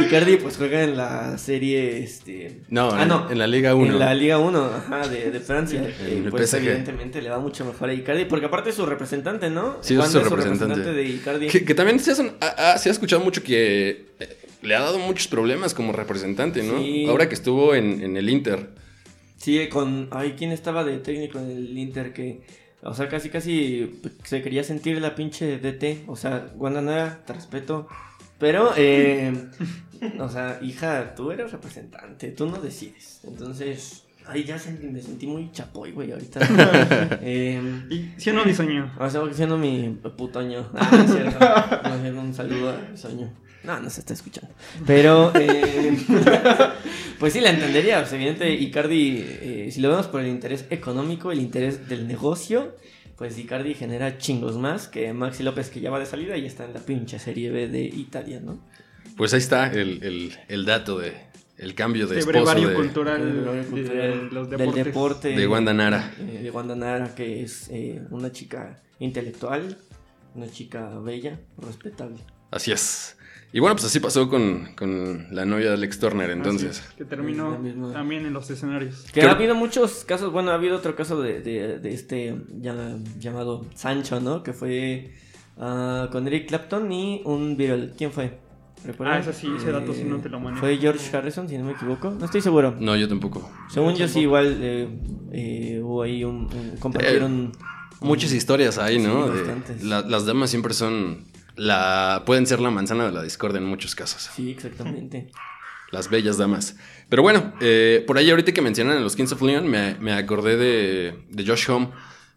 [0.00, 2.02] Icardi pues juega en la serie.
[2.02, 2.60] Este...
[2.68, 3.30] No, Ah, en, no.
[3.30, 3.92] en la Liga 1.
[3.92, 5.82] En la Liga 1, ajá, de, de Francia.
[6.00, 6.56] Eh, pues PSG.
[6.58, 9.78] evidentemente le va mucho mejor a Icardi, porque aparte es su representante, ¿no?
[9.80, 10.92] Sí, es su representante.
[10.92, 11.46] de Icardi.
[11.48, 14.98] Que, que también se, ha- ha- se ha escuchado mucho que eh, le ha dado
[14.98, 16.78] muchos problemas como representante, ¿no?
[16.78, 17.06] Sí.
[17.08, 18.68] Ahora que estuvo en, en el Inter.
[19.36, 20.08] Sí, con.
[20.10, 22.12] Ay, ¿quién estaba de técnico en el Inter?
[22.12, 22.40] Que.
[22.84, 26.04] O sea, casi, casi se quería sentir la pinche DT.
[26.06, 27.88] O sea, Wanda Nara, te respeto.
[28.38, 29.32] Pero, eh,
[30.18, 33.20] o sea, hija, tú eres representante, tú no decides.
[33.24, 36.40] Entonces, ay, ya sentí- me sentí muy chapoy, güey, ahorita.
[37.22, 38.92] eh, Y si no, mi sueño.
[38.98, 40.68] o sea, siendo mi putoño.
[40.74, 41.80] Ah,
[42.12, 43.32] no un saludo a mi sueño.
[43.64, 44.50] No, no se está escuchando.
[44.86, 45.96] Pero, eh,
[47.18, 48.00] pues sí, la entendería.
[48.00, 52.76] Pues, evidente, Icardi, eh, si lo vemos por el interés económico, el interés del negocio,
[53.16, 56.64] pues Icardi genera chingos más que Maxi López, que ya va de salida y está
[56.64, 58.58] en la pinche Serie B de Italia, ¿no?
[59.16, 61.12] Pues ahí está el, el- el dato de
[61.56, 65.28] el cambio de esposo de, cultural, El de, valor cultural los del deporte.
[65.28, 66.12] de Wanda Nara.
[66.18, 69.78] eh, de Wanda Nara, que es eh, una chica intelectual,
[70.34, 72.16] una chica bella, respetable.
[72.50, 73.16] Así es.
[73.56, 76.78] Y bueno, pues así pasó con, con la novia de Alex Turner entonces.
[76.80, 77.56] Es, que terminó
[77.92, 79.04] también en los escenarios.
[79.12, 82.96] Que ha habido muchos casos, bueno, ha habido otro caso de, de- de este ya-
[83.20, 84.42] llamado Sancho, ¿no?
[84.42, 85.12] Que fue
[85.56, 87.94] ah, con Eric Clapton y un viral.
[87.96, 88.38] ¿Quién fue?
[88.84, 89.18] ¿Recuerdan?
[89.18, 90.58] Ah, ese sí, ese dato sí no te lo manejo.
[90.60, 92.10] Fue George Harrison, si no me equivoco.
[92.10, 92.74] No estoy seguro.
[92.80, 93.48] No, yo tampoco.
[93.70, 94.88] Según yo sí, igual eh,
[95.32, 96.46] eh, hubo ahí un...
[96.52, 97.52] un- compartieron...
[98.00, 99.26] Muchas un- historias ahí, ¿no?
[99.28, 99.84] Sí, De- bastantes.
[99.84, 101.24] la- las damas siempre son
[101.56, 104.30] la pueden ser la manzana de la discordia en muchos casos.
[104.34, 105.30] Sí, exactamente.
[105.90, 106.76] Las bellas damas.
[107.08, 110.12] Pero bueno, eh, por ahí ahorita que mencionan a los Kings of Leon, me, me
[110.12, 111.90] acordé de, de Josh Home,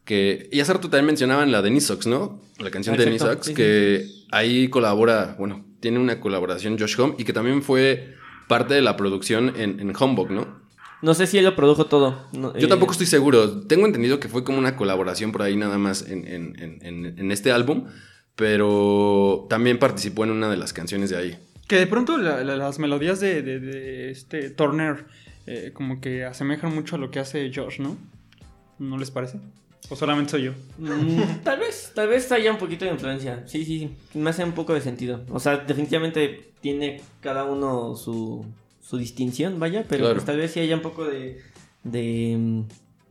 [0.05, 2.39] que y hace rato también mencionaban la de Nisox, ¿no?
[2.59, 7.23] La canción de Nisox, sí, que ahí colabora, bueno, tiene una colaboración Josh Home y
[7.23, 8.13] que también fue
[8.47, 10.67] parte de la producción en, en Humbug, ¿no?
[11.01, 12.27] No sé si él lo produjo todo.
[12.33, 13.61] no, Yo eh, tampoco estoy seguro.
[13.67, 17.51] Tengo entendido que fue como una colaboración por ahí nada más en- en- en este
[17.51, 17.85] álbum,
[18.37, 21.37] pero también participó en una de las canciones de ahí.
[21.67, 25.05] Que de pronto la- la- las melodías de, de- de este Turner
[25.47, 27.97] eh, como que asemejan mucho a lo que hace Josh, ¿no?
[28.79, 29.39] ¿No les parece?
[29.89, 30.51] ¿O solamente soy yo?
[30.77, 33.43] Mm, tal vez, tal vez haya un poquito de influencia.
[33.47, 34.17] Sí, sí, sí.
[34.19, 35.21] Me hace un poco de sentido.
[35.29, 38.45] O sea, definitivamente tiene cada uno su,
[38.81, 40.15] su distinción, vaya, pero Claro.
[40.15, 41.39] pues tal vez sí haya un poco de,
[41.83, 42.61] de, mm,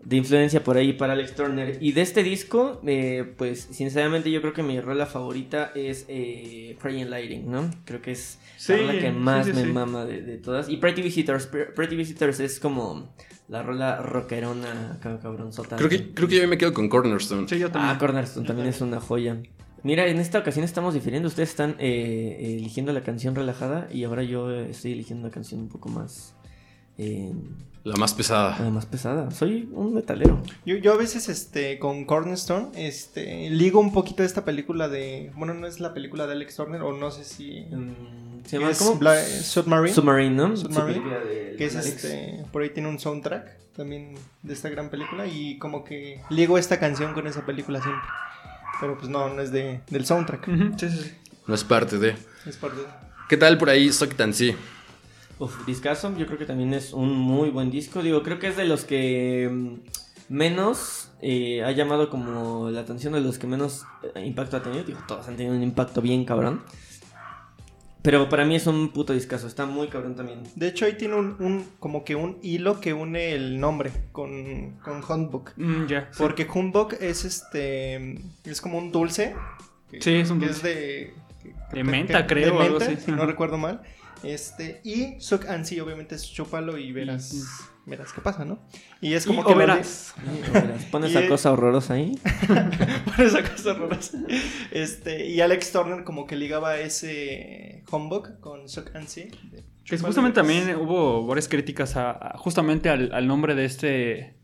[0.08, 1.78] de influencia por ahí para Alex Turner.
[1.80, 6.76] Y de este disco, eh, pues sinceramente yo creo que mi rola favorita es eh,
[6.80, 7.68] Praying Lighting, ¿no?
[7.84, 9.72] Creo que es Sí, la rola que más sí, me sí.
[9.72, 10.68] mama de, de todas.
[10.68, 13.12] Y Pretty Visitors, Pre- Pretty Visitors es como
[13.48, 15.74] la rola rockerona, cabronzota.
[15.74, 17.48] Creo que, creo que yo me quedo con Cornerstone.
[17.48, 17.96] Sí, yo también.
[17.96, 19.38] Ah, Cornerstone también es una joya.
[19.82, 21.26] Mira, en esta ocasión estamos difiriendo.
[21.28, 25.68] Ustedes están eh, eligiendo la canción relajada y ahora yo estoy eligiendo una canción un
[25.68, 26.34] poco más,
[26.98, 27.32] eh,
[27.84, 28.56] La más pesada.
[28.58, 29.30] ah, más pesada.
[29.30, 30.42] Soy un metalero.
[30.64, 35.54] Yo, yo a veces, este, con Cornerstone, este, ligo un poquito esta película de, bueno,
[35.54, 37.60] no es la película de Alex Turner, o no sé si...
[37.70, 38.98] Mm, ¿Se llama cómo?
[38.98, 40.56] Bla- Submarine, Submarine, ¿no?
[40.56, 42.04] Submarine, de- que es de Alex.
[42.04, 46.56] este, por ahí tiene un soundtrack también de esta gran película y como que ligo
[46.56, 48.08] esta canción con esa película siempre.
[48.80, 50.46] Pero pues no, no es de, del soundtrack,
[50.78, 51.12] sí, sí, sí.
[51.46, 52.14] No es parte de.
[52.46, 52.86] es parte de...
[53.28, 54.54] ¿Qué tal por ahí Sock Tansy?
[55.38, 58.02] Uf, discazo, yo creo que también es un muy buen disco.
[58.02, 59.74] Digo, creo que es de los que mm,
[60.34, 64.84] menos eh, ha llamado como la atención de los que menos eh, impacto ha tenido.
[64.84, 66.62] Digo, todos han tenido un impacto bien cabrón.
[68.02, 70.40] Pero para mí es un puto discazo, está muy cabrón también.
[70.54, 74.76] De hecho, ahí tiene un, un- como que un hilo que une el nombre con,
[74.82, 75.50] con Humbug.
[75.56, 76.08] Mm, ya.
[76.12, 76.18] sí.
[76.18, 78.20] Porque Humbug es este.
[78.44, 79.34] Es como un dulce.
[79.90, 80.68] que- Sí, es un que dulce.
[80.68, 81.14] de.
[81.72, 83.04] De menta, creo, de o algo menta, así.
[83.04, 83.26] si no Ajá.
[83.26, 83.82] recuerdo mal.
[84.30, 84.80] Este.
[84.84, 87.32] Y Suck and See, obviamente, es chúpalo y verás.
[87.34, 87.90] Mm.
[87.90, 88.58] Verás qué pasa, ¿no?
[89.00, 89.52] Y es Y- como o que.
[89.52, 90.12] lo verás.
[90.16, 92.18] Sí, o verás, Pones Y, esa cosa horrorosa ahí.
[93.16, 94.18] Por esa cosa horrorosa.
[94.72, 99.30] Este, y Alex Turner como que ligaba ese Humbug con Suck and See.
[99.52, 103.64] de Que justamente y también hubo varias críticas a, a- justamente al, al nombre de
[103.64, 104.34] este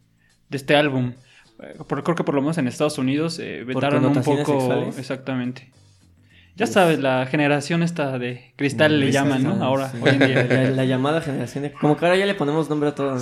[0.48, 1.14] de este álbum.
[1.60, 4.98] Eh, por- creo que por lo menos en Estados Unidos eh, vetaron un poco sexuales?
[4.98, 5.72] exactamente.
[6.54, 6.70] Ya Uf.
[6.72, 9.54] sabes, la generación esta de cristal le llaman, ¿no?
[9.54, 9.58] sí.
[9.62, 10.44] Ahora, hoy en día.
[10.44, 11.72] La, la llamada generación de...
[11.72, 13.20] Como que ahora ya le ponemos nombre a todo, ¿no?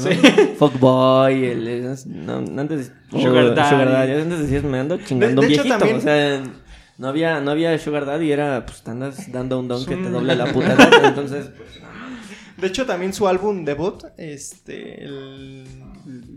[0.59, 1.66] Fuckboy, el...
[1.69, 2.93] el- no, antes...
[3.11, 4.12] Sugar o Daddy.
[4.21, 5.79] Antes decías, me ando chingando De- un de hecho, viejito.
[5.79, 6.43] también- O sea,
[6.99, 8.66] no había, no había Sugar Daddy, era...
[8.66, 10.11] Pues te andas dando un don que te Sí.
[10.11, 11.71] dobla la puta edad, Entonces, pues...
[12.57, 15.64] De hecho, también su álbum debut, este, el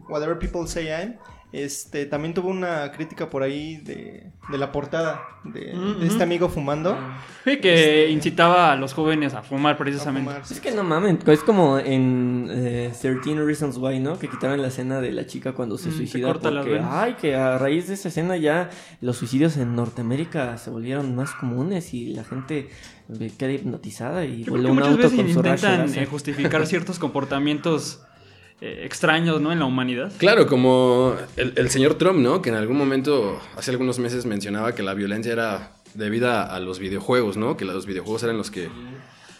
[0.08, 1.16] Whatever People Say I'm,
[1.54, 6.04] este, también tuvo una crítica por ahí de, de la portada de, de Ujú.
[6.04, 6.98] este amigo fumando.
[7.46, 10.30] Sí, que incitaba a los jóvenes a fumar a precisamente.
[10.32, 10.56] fumar, sí.
[10.56, 14.18] Es que no mamen, es como en eh, 13 Reasons Why, ¿no?
[14.18, 17.14] Que quitaron la escena de la chica cuando se Mm, se suicida corta porque, ay,
[17.22, 21.94] que a raíz de esa escena ya los suicidios en Norteamérica se volvieron más comunes
[21.94, 22.70] y la gente
[23.38, 26.98] queda hipnotizada y vuelve un auto veces con su intentan eh, justificar ciertos
[27.44, 28.02] comportamientos
[28.86, 29.52] extraños, ¿no?
[29.52, 30.12] En la humanidad.
[30.18, 32.42] Claro, como el, el señor Trump, ¿no?
[32.42, 36.80] Que en algún momento, hace algunos meses, mencionaba que la violencia era debida a los
[36.80, 37.58] videojuegos, ¿no?
[37.58, 38.70] Que los videojuegos eran los que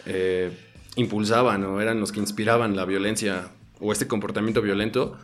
[0.06, 0.50] eh,
[0.96, 3.48] impulsaban o eran los que inspiraban la violencia
[3.80, 5.18] o este comportamiento violento.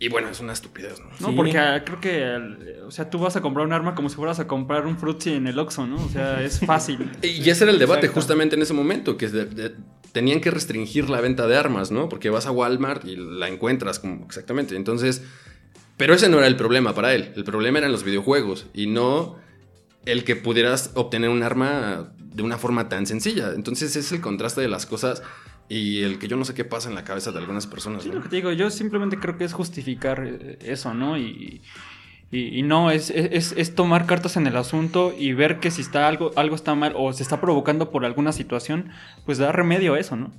[0.00, 1.06] Y bueno, es una estupidez, ¿no?
[1.18, 1.34] No, Sí.
[1.34, 4.38] porque ah, creo que, o sea, tú vas a comprar un arma como si fueras
[4.38, 5.96] a comprar un Fruitsy en el Oxxo, ¿no?
[5.96, 7.10] O sea, es fácil.
[7.22, 8.20] Y ese era el debate Exacto.
[8.20, 9.74] justamente en ese momento, que de- de-
[10.12, 12.08] tenían que restringir la venta de armas, ¿no?
[12.08, 14.76] Porque vas a Walmart y la encuentras como exactamente.
[14.76, 15.22] Entonces,
[15.96, 17.32] pero ese no era el problema para él.
[17.36, 19.36] El problema eran los videojuegos y no
[20.06, 23.52] el que pudieras obtener un arma de una forma tan sencilla.
[23.54, 25.22] Entonces, es el contraste de las cosas
[25.68, 28.08] y el que yo no sé qué pasa en la cabeza de algunas personas, Sí,
[28.08, 28.16] ¿no?
[28.16, 31.18] lo que te digo, yo simplemente creo que es justificar eh, eso, ¿no?
[31.18, 31.60] Y,
[32.30, 35.80] y- y no, es, es, es tomar cartas en el asunto y ver que si
[35.82, 38.90] está algo, algo está mal o se está provocando por alguna situación,
[39.24, 40.30] pues dar remedio a eso, ¿no?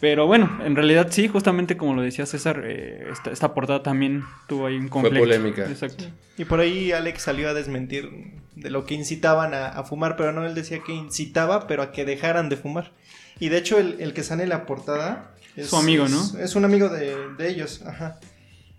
[0.00, 4.24] Pero bueno, en realidad sí, justamente como lo decía César, eh, esta, esta portada también
[4.48, 5.20] tuvo ahí un conflicto.
[5.20, 5.64] polémica.
[5.70, 6.04] Exacto.
[6.36, 8.10] Y por ahí Alex salió a desmentir
[8.56, 11.92] de lo que incitaban a, a fumar, pero no, él decía que incitaba, pero a
[11.92, 12.90] que dejaran de fumar.
[13.38, 16.20] Y de hecho, el, el que sale en la portada es Su amigo, ¿no?
[16.20, 18.18] Es, es un amigo de, de ellos, ajá.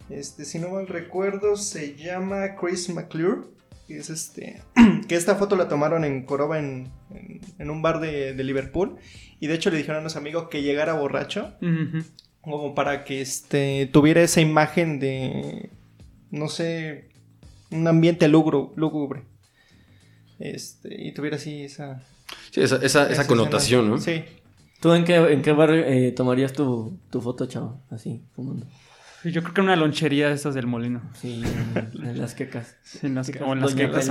[0.09, 3.41] Este, si no mal recuerdo, se llama Chris McClure.
[3.87, 4.61] Que es este.
[5.07, 8.97] que esta foto la tomaron en Coroba en, en, en un bar de, de Liverpool.
[9.39, 11.53] Y de hecho le dijeron a los amigos que llegara borracho.
[12.41, 15.69] Como para que este tuviera esa imagen de.
[16.31, 17.09] No sé.
[17.71, 18.71] Un ambiente lúgubre.
[18.75, 19.23] lúgubre.
[20.39, 21.01] Este.
[21.01, 22.01] Y tuviera así esa.
[22.51, 24.19] Sí, esa, esa- esa esa connotación, escena.
[24.21, 24.25] ¿no?
[24.27, 24.33] Sí.
[24.79, 27.81] ¿Tú en qué, en qué bar eh, tomarías tu, tu foto, chavo?
[27.89, 28.67] Así, fumando.
[29.23, 31.01] Yo creo que una lonchería de estas del molino.
[31.19, 31.41] Sí,
[31.75, 32.75] en, las quecas.
[32.83, 34.09] Sí, en las, Quecas, o en las Doña quecas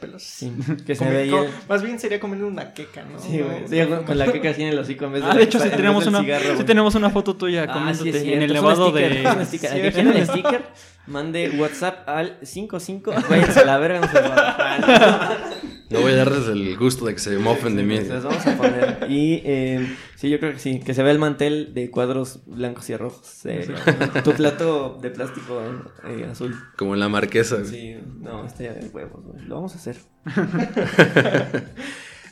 [0.00, 0.22] pelos.
[0.22, 0.52] Sí,
[0.86, 1.30] que se veía...
[1.32, 3.18] co- más bien sería comiendo una queca, ¿no?
[3.18, 3.68] Sí, güey.
[3.68, 5.28] Sí, con- la queca así en el hocico en vez de...
[5.28, 8.12] Ah, la- de hecho, sí tenemos, una, cigarro, sí tenemos una foto tuya Ah, comiéndote
[8.12, 9.26] sí, es en el elevado de...
[9.28, 10.62] Aquí tienen el sticker.
[11.06, 13.14] Mande WhatsApp al 55.
[13.30, 14.00] Váyanse a la verga.
[14.00, 15.77] No se.
[15.90, 17.96] No voy a darles el gusto de que se mofen de mí.
[17.98, 19.06] Se los vamos a poner.
[19.08, 20.80] Y eh, sí, yo creo que sí.
[20.80, 23.40] Que se vea el mantel de cuadros blancos y rojos.
[23.46, 23.66] eh,
[24.24, 25.62] tu plato de plástico
[26.06, 26.54] eh, azul.
[26.76, 27.56] Como en la marquesa.
[27.56, 27.68] güey.
[27.68, 29.44] Sí, no, este ya de huevos, güey.
[29.46, 29.96] Lo vamos a hacer.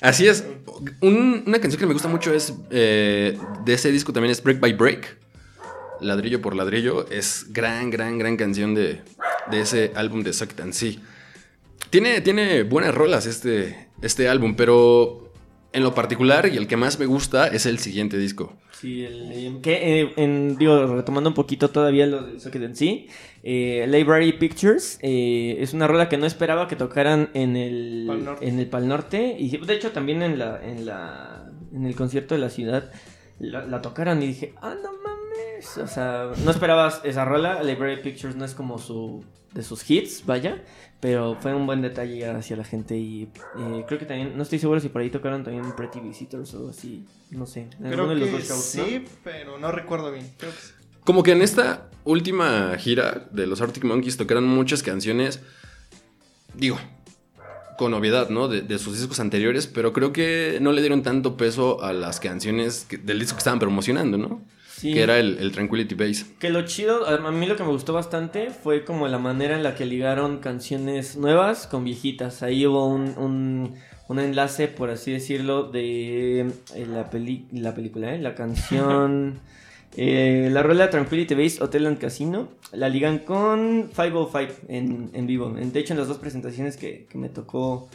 [0.00, 0.44] Así es.
[1.00, 4.74] Un- una canción que me gusta mucho es de ese disco también es Break by
[4.74, 5.16] Break.
[6.00, 7.08] Ladrillo por ladrillo.
[7.08, 9.00] Es gran, gran, gran canción de,
[9.50, 11.00] de ese álbum de Sucked and See.
[11.96, 15.32] Tiene, tiene buenas rolas este, este álbum, pero
[15.72, 18.52] en lo particular y el que más me gusta es el siguiente disco.
[18.70, 22.76] Sí, el, eh, que, eh, en, digo, retomando un poquito todavía lo del Socket en
[22.76, 23.06] sí,
[23.42, 28.24] eh, Library Pictures eh, es una rola que no esperaba que tocaran en el Pal
[28.26, 28.46] Norte.
[28.46, 32.34] en el Pal Norte y de hecho también en la en la en el concierto
[32.34, 32.92] de la ciudad
[33.38, 38.02] la, la tocaron y dije, ah, no mames, o sea, no esperabas esa rola, Library
[38.02, 39.24] Pictures no es como su
[39.56, 40.62] de sus hits, vaya,
[41.00, 43.24] pero fue un buen detalle hacia la gente y
[43.58, 46.70] eh, creo que también, no estoy seguro si por ahí tocaron también Pretty Visitors o
[46.70, 48.84] así, no sé, Creo de los que dos shows, ¿no?
[48.86, 50.30] sí, pero no recuerdo bien.
[50.38, 50.72] Creo que sí.
[51.04, 55.40] Como que en esta última gira de los Arctic Monkeys tocaron muchas canciones.
[56.54, 56.78] Digo,
[57.78, 58.48] con novedad, ¿no?
[58.48, 62.18] De, de sus discos anteriores, pero creo que no le dieron tanto peso a las
[62.18, 64.40] canciones que- del disco que estaban promocionando, ¿no?
[64.76, 64.92] Sí.
[64.92, 66.26] Que era el, el Tranquility Base.
[66.38, 69.62] Que lo chido, a mí lo que me gustó bastante fue como la manera en
[69.62, 72.42] la que ligaron canciones nuevas con viejitas.
[72.42, 73.74] Ahí hubo un, un,
[74.08, 76.40] un enlace, por así decirlo, de
[76.74, 78.18] eh, la, peli- la película, ¿eh?
[78.18, 79.40] la canción,
[79.96, 82.48] eh, la rola Tranquility Base Hotel and Casino.
[82.72, 85.48] La ligan con 505 en, en vivo.
[85.50, 87.88] De hecho, en las dos presentaciones que, que me tocó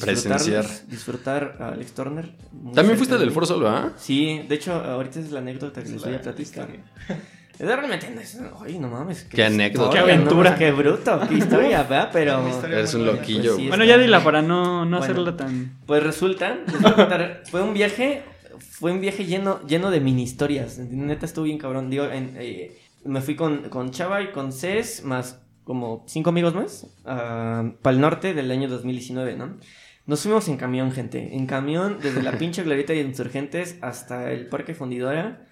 [0.00, 0.66] Presenciar.
[0.86, 2.30] disfrutar a Alex Turner.
[2.74, 3.30] También fuiste de del.
[3.32, 3.92] Foro Sol, ¿ah?
[3.96, 6.68] Sí, de hecho, ahorita es la anécdota que les voy a platicar.
[7.58, 9.24] Es de realmente, no es- ay, no mames.
[9.24, 9.90] Qué anécdota.
[9.92, 10.52] Qué aventura.
[10.52, 12.10] no, qué bruto, qué historia, ¿verdad?
[12.12, 13.50] Pero, historia Eres muy un loquillo.
[13.54, 13.66] Pues sí.
[13.68, 15.02] Bueno, ya dila para no, no Bueno.
[15.02, 15.72] hacerla tan...
[15.84, 18.22] pues resulta, les voy a contar, fue un viaje,
[18.60, 20.78] fue un viaje lleno, lleno de mini historias.
[20.78, 21.90] Neta estuvo bien cabrón.
[21.90, 26.54] Digo, en, eh, me fui con, con Chava y con Cés, más como cinco amigos
[26.54, 29.58] más, para el norte del año 2019, ¿no?
[30.06, 31.36] Nos fuimos en camión, gente.
[31.36, 35.46] En camión, desde la pinche Glorieta de Insurgentes hasta el Parque Fundidora.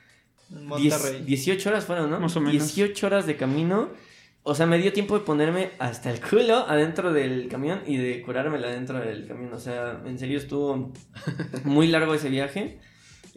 [0.50, 1.22] En Diez- Monterrey.
[1.26, 2.18] 18 horas fueron, ¿no?
[2.18, 2.52] Más o menos.
[2.74, 3.90] 18 horas de camino.
[4.42, 8.22] O sea, me dio tiempo de ponerme hasta el culo adentro del camión y de
[8.22, 9.52] curármela adentro del camión.
[9.52, 10.92] O sea, en serio estuvo
[11.64, 12.78] muy largo ese viaje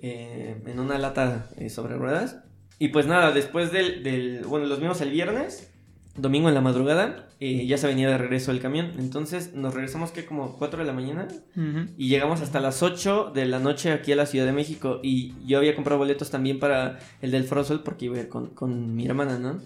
[0.02, 2.38] eh, en una lata eh, sobre ruedas.
[2.78, 5.70] Y pues nada, después del, del- Bueno, los vimos el viernes,
[6.22, 8.94] domingo en la madrugada, eh, ya se venía de regreso el camión.
[9.00, 11.28] Entonces nos regresamos que como 4 de la mañana
[11.98, 15.00] y llegamos hasta las 8 de la noche aquí a la Ciudad de México.
[15.04, 18.30] Y yo había comprado boletos también para el del Foro Sol porque iba a ir
[18.30, 19.60] con, con mi hermana, ¿no?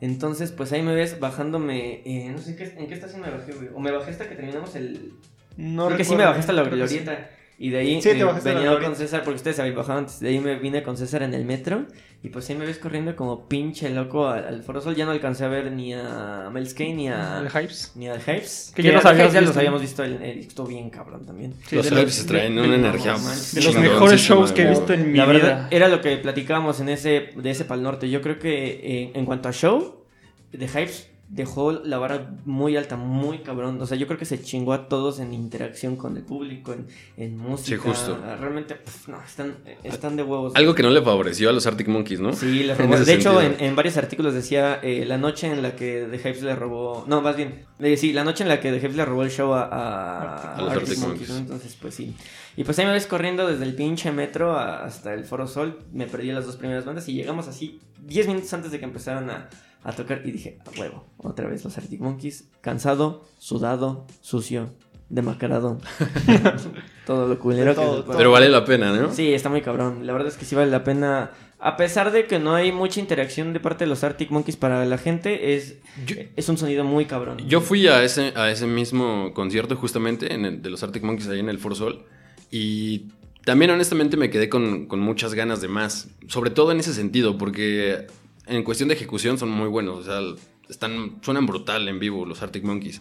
[0.00, 2.02] Entonces, pues ahí me ves bajándome.
[2.04, 3.68] eh, no sé en qué, en qué estación me bajé, güey.
[3.74, 5.12] O me bajé hasta que terminamos el.
[5.56, 6.70] No creo que sí me bajé hasta la sí.
[6.70, 7.30] glorieta.
[7.56, 10.18] Y de ahí Sí, eh, venía con César, porque ustedes habían bajado antes.
[10.20, 11.86] De ahí me vine con César en el metro.
[12.24, 14.96] Y pues ahí me ves corriendo como pinche loco al, al Foro Sol.
[14.96, 17.38] Ya no alcancé a ver ni a Melskay ni a.
[17.40, 17.92] El Hypes.
[17.96, 18.72] Ni al Hypes.
[18.74, 20.02] Que ya los al ya visto, los habíamos visto.
[20.02, 21.52] El, el- estuvo bien cabrón también.
[21.68, 23.12] Sí, los de Hypes traen de- una de- energía.
[23.12, 25.32] de los De mejores shows que he visto en mi La vida.
[25.38, 28.08] verdad, era lo que platicábamos en ese, de ese Pal Norte.
[28.08, 28.70] Yo creo que
[29.04, 30.06] eh, en cuanto a show,
[30.58, 33.80] The Hypes dejó la vara muy alta, muy cabrón.
[33.80, 36.86] O sea, yo creo que se chingó a todos en interacción con el público, en,
[37.16, 37.76] en música.
[37.82, 38.18] Sí, justo.
[38.40, 40.52] Realmente, no, están, están de huevos.
[40.54, 42.32] Algo que no le favoreció a los Arctic Monkeys, ¿no?
[42.32, 42.96] Sí, les robó.
[42.96, 46.54] De hecho, en, varios artículos decía eh, la noche en la que The Hypes le
[46.54, 47.04] robó.
[47.08, 47.64] No, más bien.
[47.80, 50.56] eh, sí, la noche en la que The Hypes le robó el show a, a,
[50.56, 51.30] A los Arctic Monkeys.
[51.30, 51.36] ¿no?
[51.38, 52.14] Entonces, pues sí.
[52.56, 55.80] Y pues ahí me ves corriendo desde el pinche metro hasta el Foro Sol.
[55.92, 59.28] Me perdí las dos primeras bandas y llegamos así 10 minutos antes de que empezaran
[59.30, 59.48] a,
[59.84, 60.22] a tocar.
[60.24, 62.48] Y dije, a huevo, otra vez los Arctic Monkeys.
[62.60, 64.70] Cansado, sudado, sucio,
[65.08, 65.78] demacrado.
[67.06, 68.04] todo lo culero De que todo.
[68.16, 69.12] Pero vale la pena, ¿no?
[69.12, 70.06] Sí, está muy cabrón.
[70.06, 71.30] La verdad es que sí vale la pena.
[71.60, 74.84] A pesar de que no hay mucha interacción de parte de los Arctic Monkeys para
[74.84, 75.76] la gente, es,
[76.06, 77.38] Yo- es un sonido muy cabrón.
[77.46, 81.28] Yo fui a ese, a ese mismo concierto justamente en el, de los Arctic Monkeys
[81.28, 82.04] ahí en el Foro Sol
[82.50, 83.06] y
[83.46, 87.38] también honestamente me quedé con, con muchas ganas de más, sobre todo en ese sentido,
[87.38, 88.06] porque
[88.46, 90.20] en cuestión de ejecución son muy buenos, o sea,
[90.68, 93.00] están, suenan brutal en vivo los Arctic Monkeys,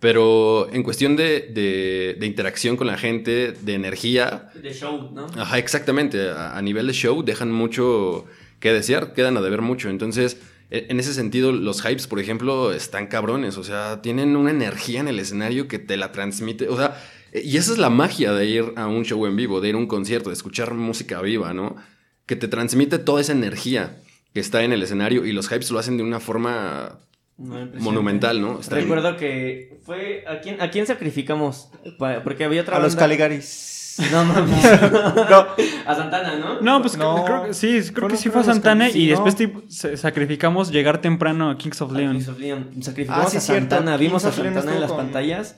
[0.00, 5.26] pero en cuestión de, de- de interacción con la gente, de energía, De show, ¿no?
[5.36, 6.28] Ajá, exactamente.
[6.28, 8.26] A, a nivel de show dejan mucho
[8.60, 9.88] que desear, quedan a deber mucho.
[9.88, 10.38] Entonces,
[10.70, 13.56] e- en ese sentido, los hypes, por ejemplo, están cabrones.
[13.56, 16.68] O sea, tienen una energía en el escenario que te la transmite.
[16.68, 17.02] O sea,
[17.32, 19.74] e- y esa es la magia de ir a un show en vivo, de ir
[19.76, 21.74] a un concierto, de escuchar música viva, ¿no?
[22.26, 23.98] Que te transmite toda esa energía
[24.36, 26.98] que está en el escenario y los hypes lo hacen de una forma
[27.38, 28.60] No, monumental, ¿no?
[28.60, 30.24] Está- Recuerdo que fue.
[30.28, 31.70] ¿A quién, a quién sacrificamos?
[32.22, 33.96] Porque había otra A los Caligaris.
[34.12, 34.62] No mames.
[35.30, 35.46] No.
[35.86, 36.60] A Santana, ¿no?
[36.60, 37.24] No, pues No.
[37.24, 39.34] creo que sí, creo que sí fue los Santana y después
[39.98, 42.12] sacrificamos llegar temprano a Kings of A Leon.
[42.12, 42.82] Kings of Leon.
[42.82, 43.70] Sacrificamos Ah, sí, a cierto.
[43.74, 43.96] Santana.
[43.96, 45.56] Vimos a Kings Santana en las con- pantallas.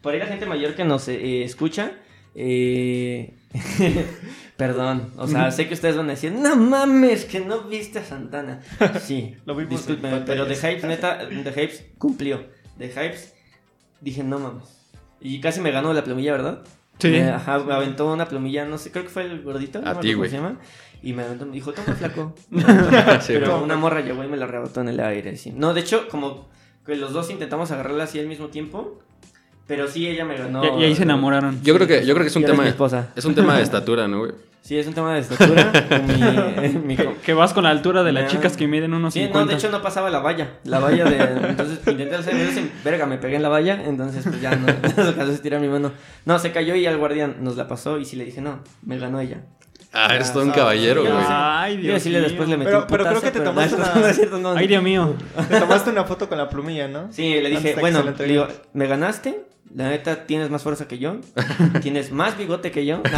[0.00, 1.92] Por ahí la gente mayor que nos eh, escucha.
[2.34, 3.34] eh,
[4.66, 5.10] Perdón.
[5.16, 8.60] O sea, sé que ustedes van a decir, no mames, que no viste a Santana.
[9.00, 9.34] Sí.
[9.44, 9.84] Lo vimos
[10.24, 10.54] pero The.
[10.54, 12.44] Hypes, neta, The Hypes cumplió.
[12.78, 13.34] The Hypes,
[14.00, 14.64] dije, no mames.
[15.20, 16.62] Y casi me ganó la plumilla, ¿verdad?
[16.98, 17.08] Sí.
[17.08, 19.80] Me, ajá, me aventó una plumilla, no sé, creo que fue el gordito.
[19.80, 20.30] no A me ti, acuerdo güey.
[20.30, 20.60] ¿Cómo se llama?
[21.02, 22.34] Y me aventó, me dijo, toma flaco.
[23.20, 25.36] Sí, Pero una morra llegó y me la rebotó en el aire.
[25.36, 25.50] sí.
[25.50, 26.48] No, de hecho, como
[26.86, 29.00] que los dos intentamos agarrarla así al mismo tiempo.
[29.66, 30.64] Pero sí, ella me ganó.
[30.78, 31.60] Y, y ahí se enamoraron.
[31.64, 32.62] Yo creo que, yo creo que es un tema.
[32.62, 33.10] mi esposa.
[33.16, 34.32] Es un tema de estatura, ¿no, güey?
[34.62, 35.72] Sí, es un tema de estatura.
[36.06, 39.20] mi, mi- Que, que vas con la altura de las chicas que miden unos Sí,
[39.20, 39.40] 50.
[39.44, 40.58] no, de hecho no pasaba la valla.
[40.64, 41.16] La valla de.
[41.48, 43.82] Entonces intenté hacer eso y verga, me pegué en la valla.
[43.84, 44.66] Entonces, pues ya no.
[45.16, 45.90] No estirar mi mano.
[46.24, 47.98] No, se cayó y al guardián nos la pasó.
[47.98, 49.42] Y sí le dije, no, me ganó ella.
[49.92, 51.24] Ah, eres todo un caballero, yo güey.
[51.28, 52.28] Ay, Dios decirle mío.
[52.28, 54.52] después le metí Pero- un pero creo que te tomaste una- no es cierto, no.
[54.52, 55.14] Ay, Dios mío.
[55.50, 57.12] Te tomaste una foto con la plumilla, ¿no?
[57.12, 59.44] Sí, le dije, bueno, digo, me ganaste,
[59.74, 61.16] la neta tienes más fuerza que yo,
[61.82, 63.02] tienes más bigote que yo.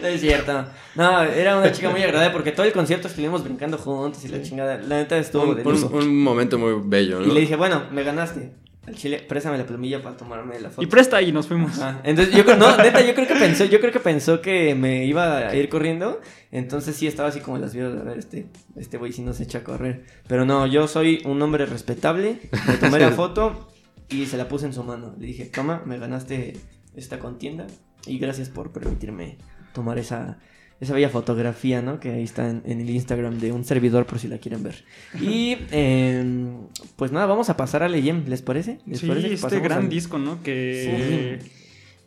[0.00, 0.64] No, es cierto.
[0.94, 4.40] No, era una chica muy agradable porque todo el concierto estuvimos brincando juntos y la
[4.42, 4.76] chingada.
[4.78, 7.34] La neta estuvo Un, un- un momento muy bello, Y ¿no?
[7.34, 8.52] le dije, bueno, me ganaste.
[8.86, 10.82] Al chile, préstame la plumilla para tomarme la foto.
[10.82, 11.78] Y presta y nos fuimos.
[11.78, 12.00] Ajá.
[12.04, 15.04] Entonces yo creo, no, neta, yo creo que pensó, yo creo que pensó que me
[15.04, 16.20] iba a ir corriendo.
[16.52, 18.46] Entonces sí estaba así como las vio, a ver, este,
[18.76, 20.04] este güey sí nos echa a correr.
[20.26, 22.38] Pero no, yo soy un hombre respetable.
[22.66, 23.68] Le tomé la foto
[24.08, 25.14] y se la puse en su mano.
[25.18, 26.56] Le dije, toma, me ganaste
[26.96, 27.66] esta contienda.
[28.06, 29.36] Y gracias por permitirme
[29.74, 30.38] tomar esa,
[30.80, 32.00] esa bella fotografía, ¿no?
[32.00, 34.84] Que ahí está en, en el Instagram de un servidor por si la quieren ver.
[35.20, 38.78] Y em, pues nada, vamos a pasar a Leyem, ¿les parece?
[38.86, 40.42] ¿Les Sí, parece este gran al- disco, ¿no?
[40.42, 41.40] Que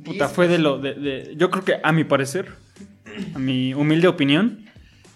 [0.04, 2.48] puta, fue de lo de, de- yo creo que a mi parecer,
[3.36, 4.66] a mi humilde opinión,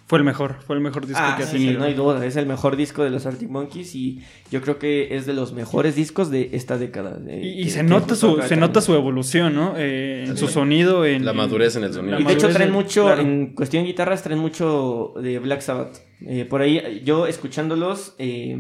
[0.08, 1.80] fue el mejor, fue el mejor disco Ah, que ha sí, tenido.
[1.80, 5.16] no hay duda, es el mejor disco de los Arctic Monkeys y yo creo que
[5.16, 7.18] es de los mejores discos de esta década.
[7.18, 9.74] de- y, y que- se que nota su se nota su evolución, ¿no?
[9.78, 10.54] Eh, en su Sí.
[10.54, 12.20] sonido, en La madurez en el sonido.
[12.20, 13.22] Y de hecho traen mucho, claro.
[13.22, 15.98] en cuestión de guitarras, traen mucho de Black Sabbath.
[16.22, 18.58] Eh, por ahí, yo escuchándolos, eh,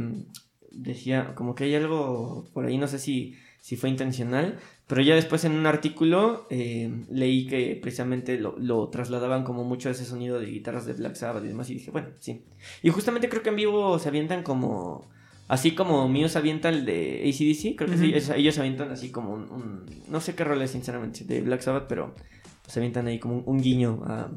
[0.71, 4.57] decía, como que hay algo por ahí, no sé si, si fue intencional,
[4.87, 9.89] pero ya después en un artículo eh, leí que precisamente lo, lo trasladaban como mucho
[9.89, 12.41] a ese sonido de guitarras de Black Sabbath y demás, y dije, bueno, sí.
[12.83, 15.05] Y justamente creo que en vivo se avientan como...
[15.47, 18.15] Así como Muse avienta el de ACDC, creo que sí, Ujú.
[18.15, 21.61] ellos, ellos avientan así como un, un- No sé qué rol es, sinceramente, de Black
[21.61, 22.15] Sabbath, pero
[22.63, 24.27] pues, se avientan ahí como un, un guiño a,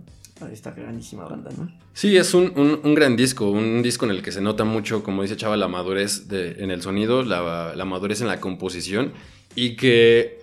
[0.42, 1.70] a esta grandísima banda, ¿no?
[1.94, 5.02] Sí, es un, un- un gran disco, un disco en el que se nota mucho,
[5.02, 9.14] como dice Chava, la madurez de- en el sonido, la, la madurez en la composición
[9.54, 10.37] y que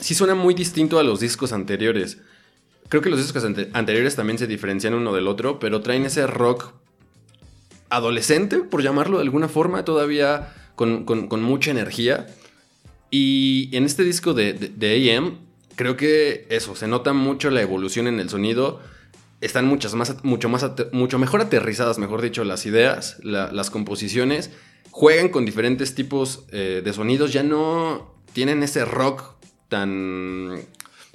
[0.00, 2.18] sí suena muy distinto a los discos anteriores.
[2.88, 6.26] Creo que los discos ante- anteriores también se diferencian uno del otro, pero traen ese
[6.26, 6.72] rock
[7.90, 12.26] adolescente, por llamarlo de alguna forma, todavía con, con- mucha energía.
[13.10, 15.38] Y en este disco de, de, de AM,
[15.76, 18.80] creo que eso, se nota mucho la evolución en el sonido.
[19.40, 24.50] Están muchas más, mucho, más mucho mejor aterrizadas, mejor dicho, las ideas, la- las composiciones.
[24.90, 27.32] Juegan con diferentes tipos eh, de sonidos.
[27.32, 29.33] Ya no tienen ese rock
[29.74, 30.60] tan,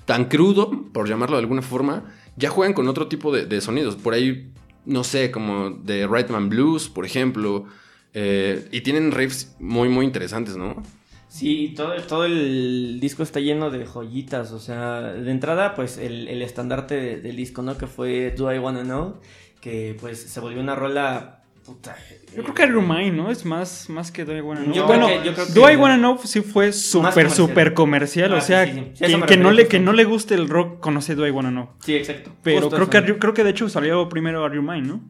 [0.06, 2.04] tan crudo, por llamarlo de alguna forma.
[2.36, 3.96] Ya juegan con otro tipo de, sonidos.
[3.96, 4.52] Por ahí,
[4.86, 7.66] no sé, como de Rightman Blues, por ejemplo.
[8.14, 10.82] eh, y tienen riffs muy, muy interesantes, ¿no?
[11.28, 16.28] Sí, todo, todo el disco está lleno de joyitas, o sea, de entrada, pues el,
[16.28, 17.78] el estandarte de- del disco, ¿no?
[17.78, 19.20] Que fue Do I Wanna Know,
[19.62, 21.39] que pues se volvió una rola...
[21.70, 21.96] Puta,
[22.36, 23.30] Yo creo que Remind, ¿no?
[23.30, 24.74] Es más, más que Do I Wanna Know.
[24.74, 27.74] Yo bueno, creo que- yo creo que- Do I Wanna Know sí fue súper, súper
[27.76, 28.34] comercial.
[28.34, 28.92] Ah, o sea, sí,
[29.28, 31.70] que no le, que no le guste el rock conoce Do I Wanna Know.
[31.84, 32.32] Sí, exacto.
[32.44, 33.14] Pero Justo creo eso.
[33.14, 35.02] que, creo que de hecho salió primero Are You Mine, ¿no?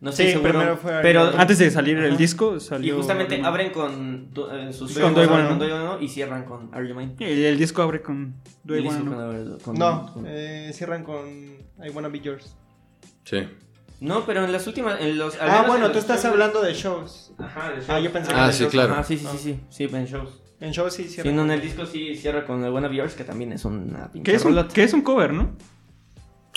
[0.00, 1.22] No sé, Sí, seguro, primero fue Are pero...
[1.38, 2.96] Antes de salir el disco Y salió.
[2.96, 3.48] justamente Are You Mine.
[3.48, 5.58] abren con eh, sus Con Do I Wanna Know.
[5.58, 7.14] Do I Wanna Know y cierran con Are You Mine.
[7.18, 9.72] Y el, el disco abre con Do I Y Wanna Know.
[9.74, 12.56] No, eh, cierran con I Wanna Be Yours.
[13.24, 13.38] Sí.
[14.00, 15.00] No, pero en las últimas...
[15.00, 17.32] En los, Ah, en bueno, los tú estás shows- hablando de shows.
[17.38, 18.04] Ajá, de Ah, shows.
[18.04, 18.72] yo pensé Ah, de sí, shows.
[18.72, 18.92] claro.
[18.92, 20.42] Ajá, sí, sí, sí, sí, sí, en shows.
[20.60, 21.36] En shows sí Sí, cierran.
[21.36, 24.10] no, en el disco sí cierra con el Wanna Be Yours, que también es una
[24.12, 25.50] pinche Que es, un, que es un cover, ¿no?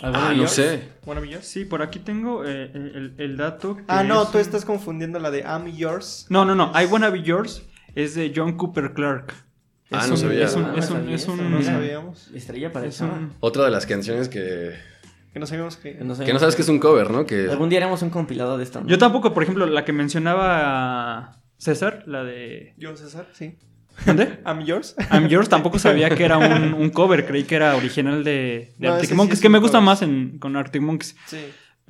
[0.01, 0.51] ¿Al Wanna Ah, Be no Yours?
[0.53, 0.81] sé.
[1.05, 1.45] Wanna Be Yours.
[1.45, 3.75] Sí, por aquí tengo eh, el, el dato.
[3.77, 6.25] que Ah, no, es tú un- estás confundiendo la de I'm Yours.
[6.29, 6.71] No, no, no.
[6.81, 7.63] I Wanna Be Yours
[7.95, 9.33] es de John Cooper Clark.
[9.91, 10.45] Ah, Es no un- sabía.
[10.45, 10.77] Es un, Ah, no
[11.13, 12.29] es un- sabíamos.
[12.33, 13.09] Estrella para es eso.
[13.41, 14.75] Otra de las canciones que,
[15.33, 15.97] Que no sabíamos que.
[15.97, 17.25] Que no, que no sabes que es un cover, ¿no?
[17.25, 18.81] Que Algún día haremos un compilado de esto.
[18.81, 18.87] ¿no?
[18.87, 22.73] Yo tampoco, por ejemplo, la que mencionaba César, la de...
[22.77, 23.57] Yo, César, sí.
[24.05, 24.39] ¿Dónde?
[24.45, 24.95] I'm Yours.
[25.11, 28.87] I'm Yours tampoco sabía que era un, un cover, creí que era original de, de
[28.87, 29.85] No, Arctic sí Monkeys, es que me gusta cover.
[29.85, 31.15] más en, con Arctic Monkeys.
[31.27, 31.37] Sí.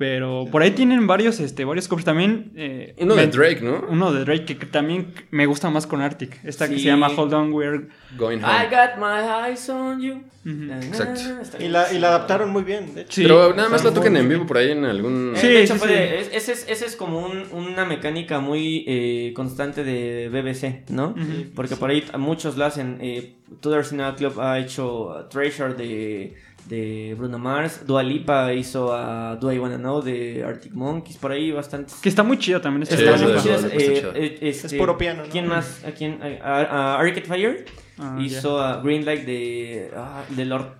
[0.00, 2.52] Pero por ahí tienen varios, este, varios covers también.
[2.56, 3.84] eh, uno de me- Drake, ¿no?
[3.86, 6.42] Uno de Drake que, también me gusta más con Arctic.
[6.42, 7.88] Esta que se llama Hold On We're...
[8.16, 8.68] Going I Home.
[8.70, 10.22] got my eyes on you.
[10.44, 11.62] Exacto.
[11.62, 13.12] Y la, y la adaptaron muy bien, de hecho.
[13.12, 13.22] Sí.
[13.24, 15.34] Pero nada más la tocan muy en vivo por ahí en algún...
[15.36, 16.28] Eh, Sí, de hecho, sí, fue sí.
[16.32, 21.14] ese, es, ese es como un- una mecánica muy eh, constante de BBC, ¿no?
[21.54, 22.96] Porque por ahí muchos lo hacen.
[23.02, 26.34] Eh, Tudor Cinema Club ha hecho Treasure de,
[26.66, 27.86] de Bruno Mars.
[27.86, 31.16] Dua Lipa hizo a Do I Wanna Know de Arctic Monkeys.
[31.16, 31.94] Por ahí bastantes.
[31.96, 34.12] Que está muy chida también Sí, Están esa muy está eh, chida.
[34.14, 35.30] eh, este, Es puro piano, ¿no?
[35.30, 35.84] ¿Quién más?
[35.84, 36.20] ¿A quién?
[36.22, 37.64] A, a- a Arcade Fire
[37.98, 40.72] Ah, hizo a Greenlight de, ah, de Lord.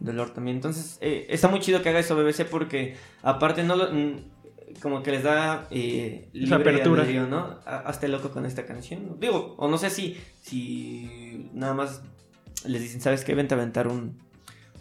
[0.00, 0.56] De Lord también.
[0.56, 3.88] Entonces, eh, está muy chido que haga eso BBC porque, aparte, no lo.
[4.82, 7.04] Como que les da eh, libre apertura.
[7.04, 7.60] ¿no?
[7.64, 9.16] Ha- Hazte loco con esta canción.
[9.20, 12.02] Digo, o no sé si, si nada más
[12.66, 13.34] les dicen, ¿sabes qué?
[13.36, 14.18] Vente a aventar un,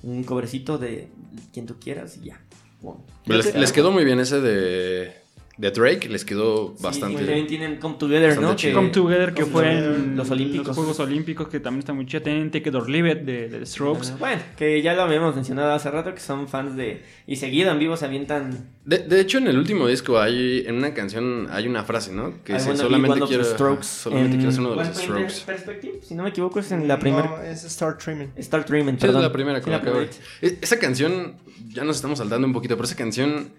[0.04, 1.10] un cobrecito de
[1.54, 2.41] quien tú quieras y ya.
[2.82, 3.04] Bueno.
[3.26, 5.23] Les, les quedó muy bien ese de,
[5.64, 7.24] de Drake, les quedó Sí, bastante.
[7.24, 8.55] y también tienen Come Together, ¿no?
[8.55, 8.76] chido.
[8.76, 10.68] Come Together, que Come fue Together, en los Olímpicos.
[10.68, 12.22] los Juegos Olímpicos, que también está muy chido.
[12.24, 14.11] Tienen Take It or Leave It de, de The Strokes.
[14.20, 17.01] Bueno, que ya lo habíamos mencionado hace rato, que son fans de...
[17.26, 18.70] Y seguido en vivo se avientan...
[18.86, 22.43] De, de hecho, en el último disco hay, en una canción hay una frase, ¿no?
[22.43, 24.88] Que dice, solamente quiero, Strokes solamente en- quiero ser uno de los.
[24.97, 25.34] Strokes.
[25.45, 27.24] Perspective, si no me equivoco, es en la primera...
[27.30, 28.38] No, es Star Treatment.
[28.38, 29.22] Star Treatment, Sí, es perdón.
[29.22, 30.28] la primera que Sí, me la acabo de- primera.
[30.41, 31.36] E- Esa canción,
[31.70, 33.49] ya nos estamos saltando un poquito, pero esa canción,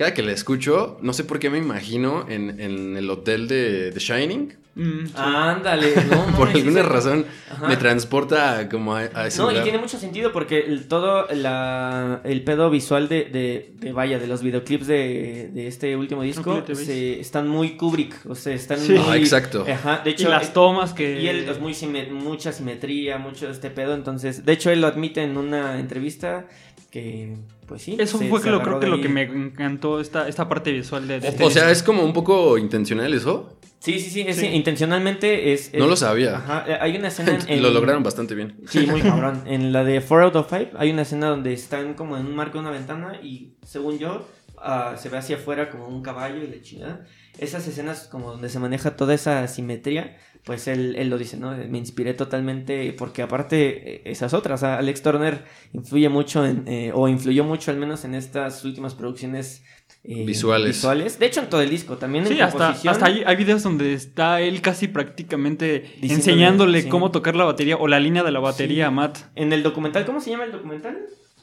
[0.00, 3.90] cada que la escucho, no sé por qué me imagino en, en el hotel de
[3.92, 4.54] The Shining.
[4.74, 5.12] Mm, sí.
[5.14, 7.68] Ándale, no, por mames, sí, alguna razón Ajá.
[7.68, 12.22] me transporta como a, a ese No, y tiene mucho sentido porque el, todo la,
[12.24, 16.64] el pedo visual de, de, de, vaya, de los videoclips de, de este último disco
[16.72, 18.92] se, están muy Kubrick, o sea, están Sí.
[18.92, 19.04] muy...
[19.06, 19.66] Ah, exacto.
[19.70, 21.20] Ajá, de y hecho, las tomas que...
[21.20, 21.74] Y él es muy
[22.10, 26.46] mucha simetría, mucho de este pedo, entonces, de hecho él lo admite en una entrevista
[26.90, 27.36] que,
[27.70, 27.96] pues sí.
[27.98, 31.06] Eso se- fue se lo, creo que lo que me encantó, esta, esta parte visual
[31.08, 31.72] de, de este O sea, disco.
[31.72, 33.56] es como un poco intencional eso.
[33.78, 34.46] Sí, sí, sí, es, Sí.
[34.48, 35.72] intencionalmente es...
[35.72, 36.36] No lo sabía.
[36.36, 37.62] Ajá, eh, hay una escena en...
[37.62, 38.56] Lo lograron bastante bien.
[38.68, 39.42] Sí, muy cabrón.
[39.46, 42.34] En la de 4 out of 5 hay una escena donde están como en un
[42.34, 46.42] marco de una ventana y, según yo, ah, se ve hacia afuera como un caballo
[46.42, 47.06] y la chingada.
[47.38, 51.50] Esas escenas como donde se maneja toda esa simetría, pues él, él lo dice, ¿no?
[51.56, 57.08] Me inspiré totalmente porque aparte eh, esas otras, Alex Turner influye mucho en, eh, o
[57.08, 59.62] influyó mucho al menos en estas últimas producciones
[60.02, 60.68] eh, Visuales.
[60.76, 61.18] visuales.
[61.18, 62.92] De hecho, en todo el disco, también en Sí, hasta, composición.
[62.92, 66.88] hasta hay, hay videos donde está él casi prácticamente Diciéndole, enseñándole sí.
[66.88, 68.88] cómo tocar la batería o la línea de la batería Sí.
[68.88, 69.18] a Matt.
[69.34, 70.98] En el documental, ¿cómo se llama el documental?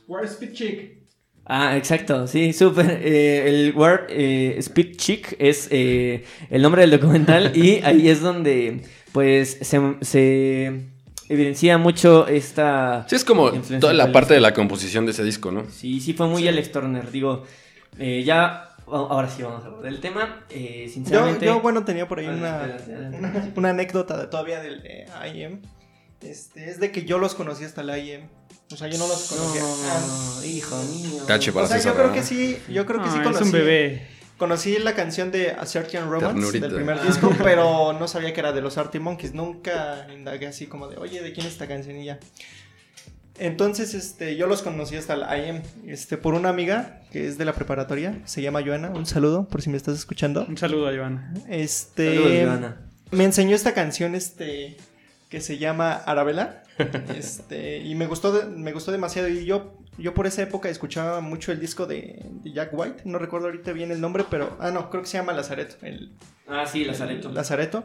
[0.08, 0.98] Where's Speed Chick?
[1.50, 3.00] Ah, exacto, sí, súper.
[3.02, 8.22] Eh, el Word eh, Speed Chick es eh, el nombre del documental y ahí es
[8.22, 8.84] donde
[9.14, 10.88] pues se, se
[11.30, 13.06] evidencia mucho esta...
[13.10, 15.66] Sí, es como toda la parte de la composición de ese disco, ¿no?
[15.70, 17.43] Sí, sí fue muy Alex Turner, digo,
[18.00, 21.45] eh, ya, ahora sí vamos a hablar del tema, eh, Yo, sinceramente...
[21.45, 22.78] yo, bueno, tenía por ahí una,
[23.14, 25.62] una, una anécdota de, todavía del eh, IM.
[26.22, 28.22] Este, es de que yo los conocí hasta el IM.
[28.72, 29.61] O sea, yo no los conocía.
[29.61, 31.24] No, hijo mío.
[31.26, 32.13] Tache para o sea, yo creo ¿no?
[32.13, 33.39] que sí, yo creo que sí Ah, conocí.
[33.43, 34.07] es un bebé.
[34.38, 36.68] Conocí la canción de A Certain Romance Ternurita.
[36.68, 37.05] del primer Ah.
[37.05, 39.34] disco, pero no sabía que era de los Arctic Monkeys.
[39.34, 41.97] Nunca indagué así como de, oye, ¿de quién es esta canción?
[41.97, 42.20] Y ya.
[43.39, 47.45] Entonces, este, yo los conocí hasta el IM, este, por una amiga que es de
[47.45, 50.43] la preparatoria, se llama Joana, un saludo por si me estás escuchando.
[50.49, 51.34] Un saludo a Joana.
[51.47, 52.82] Este, Saludos, Joana.
[53.11, 54.78] me enseñó esta canción, este,
[55.30, 56.64] que se llama Arabella,
[57.16, 61.52] este, y me gustó, me gustó demasiado y yo, yo por esa época escuchaba mucho
[61.52, 64.90] el disco de, de Jack White, no recuerdo ahorita bien el nombre, pero, ah, no,
[64.90, 66.12] creo que se llama Lazareto, el,
[66.48, 67.30] Ah, sí, Lazareto.
[67.32, 67.84] Lazareto.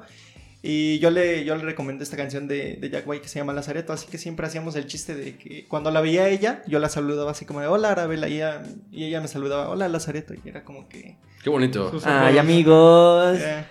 [0.64, 3.53] Y yo le, yo le recomendé esta canción de, de Jack White que se llama
[3.53, 6.88] Lazareto, así que siempre hacíamos el chiste de que cuando la veía ella, yo la
[6.88, 8.62] saludaba así como de hola Arabella, y ella,
[8.93, 11.16] y ella me saludaba hola Lazareto, y era como que...
[11.43, 11.90] Qué bonito.
[12.05, 12.38] Ay, apodos.
[12.38, 13.38] amigos.
[13.40, 13.64] eh,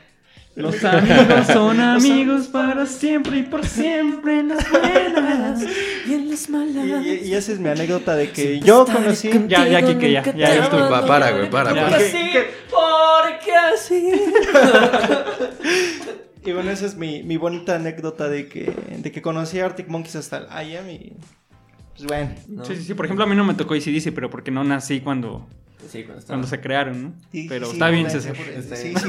[0.56, 5.64] Los amigos son amigos para siempre y por siempre en las buenas.
[6.08, 7.06] Y en las y, malas.
[7.06, 9.30] y- y esa es mi anécdota de que yo conocí...
[9.48, 10.90] Ya, ya, Kike, ya, ya, ya estuvo.
[10.90, 11.84] Pa- para, güey, para, Ya.
[11.88, 12.46] Porque ¿Qué- sí, qué?
[12.70, 14.12] porque así.
[16.44, 19.88] Y bueno, esa es mi, mi bonita anécdota de que, de que conocí a Arctic
[19.90, 21.14] Monkeys hasta el IM y...
[21.96, 22.32] Pues bueno.
[22.48, 22.66] No.
[22.66, 22.94] Sí, sí, sí.
[22.96, 25.48] Por ejemplo, a mí no me tocó ACDC, pero porque no nací cuando,
[25.90, 27.14] Sí, cuando se crearon, ¿no?
[27.32, 28.36] Sí, pero sí, está bien, César.
[28.36, 29.00] Está Sí, bien.
[29.00, 29.08] sí.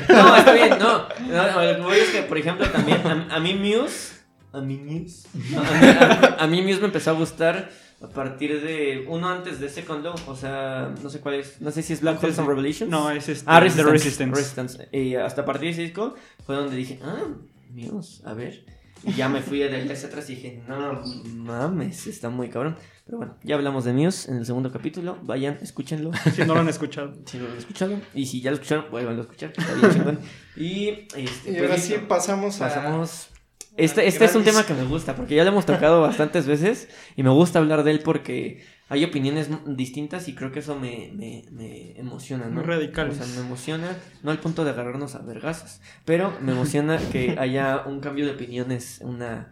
[0.08, 1.08] No, está bien, no.
[1.08, 1.62] no.
[1.64, 4.12] Lo que voy es que, por ejemplo, también a, a mí Muse.
[4.52, 5.26] A mí Muse.
[5.50, 7.70] no, a, mí, a- a mí Muse me empezó a gustar
[8.02, 9.04] a partir de.
[9.08, 10.14] Uno antes de Second Law.
[10.26, 11.60] O sea, no sé cuál es.
[11.60, 12.90] No sé si es Black Holes and Revelations.
[12.90, 13.90] No, es este, Ah, The Resistance.
[13.90, 14.34] Resistance.
[14.78, 14.88] Resistance.
[14.96, 17.24] Y hasta a partir de ese disco fue donde dije, ah,
[17.70, 18.64] Muse, a ver.
[19.04, 21.02] Y ya me fui de ahí hacia atrás y dije, no
[21.34, 22.76] mames, está muy cabrón.
[23.04, 25.18] Pero bueno, ya hablamos de Muse en el segundo capítulo.
[25.22, 26.12] Vayan, escúchenlo.
[26.34, 27.12] Si no lo han escuchado.
[27.26, 28.00] Si no lo han escuchado.
[28.14, 29.52] Y si ya lo escucharon, vuelvan a escuchar.
[29.52, 30.18] que Está bien chingón.
[30.56, 32.68] Y este, Y pues, ahora sí pasamos a...
[32.68, 33.28] pasamos.
[33.76, 36.88] Este, este es un tema que me gusta porque ya lo hemos tocado bastantes veces
[37.16, 41.10] y me gusta hablar de él porque hay opiniones distintas y creo que eso me,
[41.14, 42.52] me, me emociona, ¿no?
[42.56, 43.18] Muy radicales.
[43.20, 47.36] O sea, me emociona, no al punto de agarrarnos a vergazos, pero me emociona que
[47.38, 49.50] haya un cambio de opiniones, una...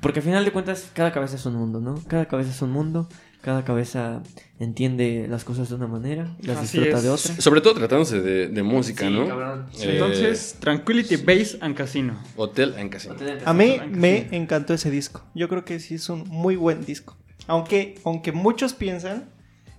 [0.00, 1.94] Porque al final de cuentas cada cabeza es un mundo, ¿no?
[2.06, 3.08] Cada cabeza es un mundo,
[3.40, 4.22] cada cabeza
[4.58, 7.02] entiende las cosas de una manera, las Así disfruta es.
[7.04, 7.40] de otra.
[7.40, 9.26] Sobre todo tratándose de, de música, Sí, ¿no?
[9.26, 9.66] cabrón.
[9.80, 12.20] Eh, Entonces, Tranquility Base and Casino.
[12.36, 13.14] Hotel en Casino.
[13.46, 15.22] A mí Blanca, me encantó ese disco.
[15.34, 17.16] Yo creo que sí es un muy buen disco.
[17.46, 19.30] Aunque, aunque muchos piensan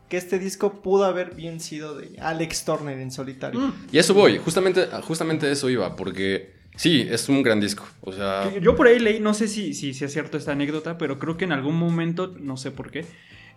[0.10, 3.60] que este disco pudo haber bien sido de Alex Turner en solitario.
[3.60, 3.74] Mm.
[3.92, 7.88] Y a eso voy, justamente, justamente a eso iba, porque Sí, es un gran disco.
[8.02, 11.00] O sea, Yo por ahí leí, no sé si, si, si es cierto esta anécdota,
[11.00, 13.04] pero creo que en algún momento, no sé por qué,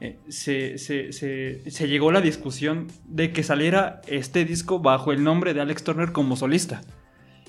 [0.00, 5.12] eh, se, se- se- se llegó a la discusión de que saliera este disco bajo
[5.12, 6.80] el nombre de Alex Turner como solista.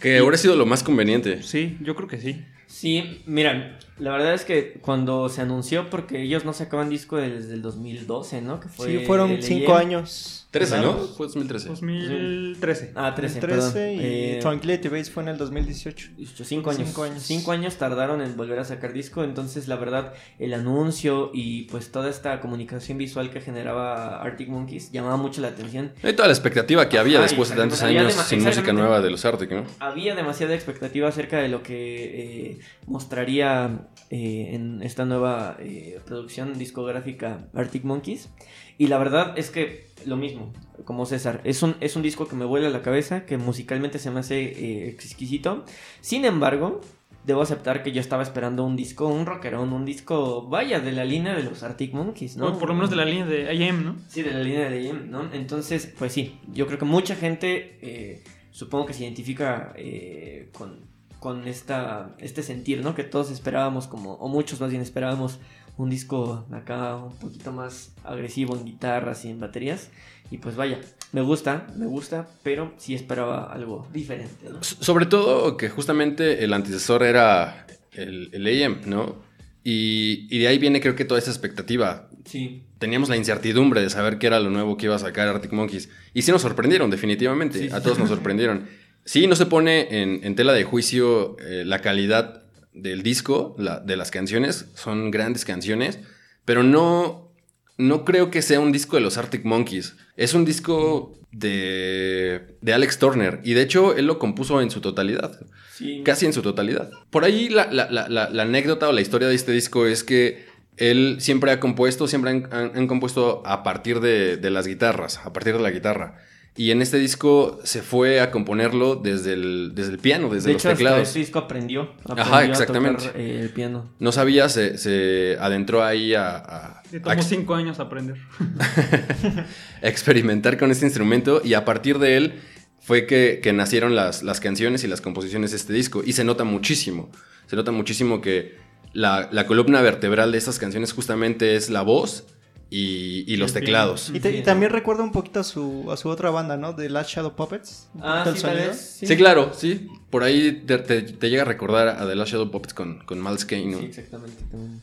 [0.01, 1.41] que habría sido lo más conveniente.
[1.41, 2.43] Sí, yo creo que sí.
[2.67, 7.53] Sí, mira, la verdad es que cuando se anunció, porque ellos no sacaban disco desde
[7.53, 8.59] el 2012, ¿no?
[8.59, 10.47] Que fue Sí, fueron cinco años.
[10.51, 10.93] 13, ¿no?
[10.93, 11.69] Fue 2013.
[11.69, 12.91] 2013.
[12.95, 13.93] Ah, 13, 13 perdón.
[13.93, 16.09] y Eh, Tranquility Base fue en el 2018.
[16.43, 16.87] Cinco años.
[16.89, 17.63] Cinco cinco años.
[17.65, 17.77] años.
[17.77, 22.41] tardaron en volver a sacar disco, entonces la verdad el anuncio y pues toda esta
[22.41, 25.93] comunicación visual que generaba Arctic Monkeys llamaba mucho la atención.
[26.03, 29.09] Y toda la expectativa que había Ajá, después de tantos años sin música nueva de
[29.09, 29.63] los Arctic, ¿no?
[29.79, 36.57] Había demasiada expectativa acerca de lo que eh, mostraría eh, en esta nueva eh, producción
[36.57, 38.29] discográfica Arctic Monkeys.
[38.77, 40.51] Y la verdad es que lo mismo,
[40.85, 44.11] como César, es un, es un disco que me vuela la cabeza, que musicalmente se
[44.11, 45.65] me hace eh, exquisito.
[46.01, 46.81] Sin embargo,
[47.25, 51.05] debo aceptar que yo estaba esperando un disco, un rockerón, un disco, vaya, de la
[51.05, 52.47] línea de los Arctic Monkeys, ¿no?
[52.47, 53.95] O por lo menos de la línea de IM, ¿no?
[54.07, 55.31] Sí, de la línea de AM, ¿no?
[55.33, 60.79] Entonces, pues sí, yo creo que mucha gente, eh, supongo que se identifica eh, con,
[61.19, 62.95] con esta, este sentir, ¿no?
[62.95, 65.39] Que todos esperábamos como, o muchos más bien esperábamos
[65.81, 69.89] un disco acá un poquito más agresivo en guitarras y en baterías.
[70.29, 70.79] Y pues vaya,
[71.11, 77.03] me gusta, me gusta, pero sí esperaba algo diferente, Sobre todo que justamente el antecesor
[77.03, 79.15] era el, el AM, ¿no?
[79.63, 82.09] Y, y de ahí viene creo que toda esa expectativa.
[82.25, 85.51] Sí, Teníamos la incertidumbre de saber qué era lo nuevo que iba a sacar Arctic
[85.51, 85.89] Monkeys.
[86.13, 87.59] Y sí nos sorprendieron, definitivamente.
[87.59, 87.69] Sí.
[87.71, 88.67] A todos nos sorprendieron.
[89.03, 92.40] Sí, no se pone en, en tela de juicio eh, la calidad
[92.73, 94.65] del disco, la- de las canciones.
[94.75, 95.99] Son grandes canciones.
[96.45, 97.31] Pero no,
[97.77, 99.95] no creo que sea un disco de los Arctic Monkeys.
[100.17, 103.39] Es un disco de, de Alex Turner.
[103.43, 105.39] Y de hecho, él lo compuso en su totalidad.
[105.73, 106.01] sí.
[106.03, 106.91] Casi en su totalidad.
[107.09, 110.03] Por ahí la, la- la- la- la anécdota o la historia de este disco es
[110.03, 110.45] que
[110.77, 115.17] él siempre ha compuesto, siempre han, han- han compuesto a partir de, de las guitarras,
[115.25, 116.17] a partir de la guitarra.
[116.57, 120.53] Y en este disco se fue a componerlo desde el, desde el piano, desde de
[120.53, 121.07] los hecho, hasta teclados.
[121.07, 123.05] este disco aprendió, aprendió Ajá, a exactamente.
[123.05, 123.89] tocar, eh, el piano.
[123.99, 128.17] No sabía, se, se adentró ahí a, a- Le a tomó ex- cinco años aprender.
[128.37, 129.47] a
[129.87, 132.41] experimentar con este instrumento y a partir de él
[132.81, 136.01] fue que, que nacieron las, las canciones y las composiciones de este disco.
[136.05, 137.09] Y se nota muchísimo,
[137.47, 138.57] se nota muchísimo que
[138.93, 142.25] la, la columna vertebral de estas canciones justamente es la voz
[142.73, 144.09] y, y los teclados.
[144.13, 144.43] Y, te- y Sí.
[144.43, 146.71] también recuerda un poquito a su, a su otra banda, ¿no?
[146.73, 147.89] De Last Shadow Puppets.
[148.01, 148.67] Ah, sí, tal sonido.
[148.69, 148.97] vez.
[149.05, 149.15] Sí.
[149.17, 149.87] claro, sí.
[150.09, 153.21] Por ahí te, te- te llega a recordar a The Last Shadow Puppets con, con
[153.21, 153.77] Miles Kane, ¿no?
[153.79, 154.41] Sí, exactamente.
[154.49, 154.81] también.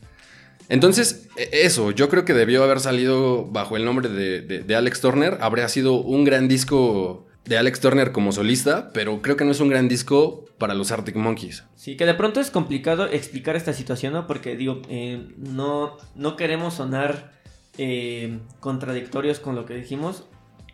[0.69, 4.75] Entonces, e- eso, yo creo que debió haber salido bajo el nombre de, de- de
[4.75, 5.37] Alex Turner.
[5.41, 9.59] Habría sido un gran disco de Alex Turner como solista, pero creo que no es
[9.59, 11.63] un gran disco para los Arctic Monkeys.
[11.75, 14.27] Sí, que de pronto es complicado explicar esta situación, ¿no?
[14.27, 17.38] Porque, digo, eh, no, no queremos sonar
[17.81, 20.25] eh, contradictorios con lo que dijimos,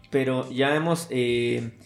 [0.09, 1.77] pero ya hemos, eh,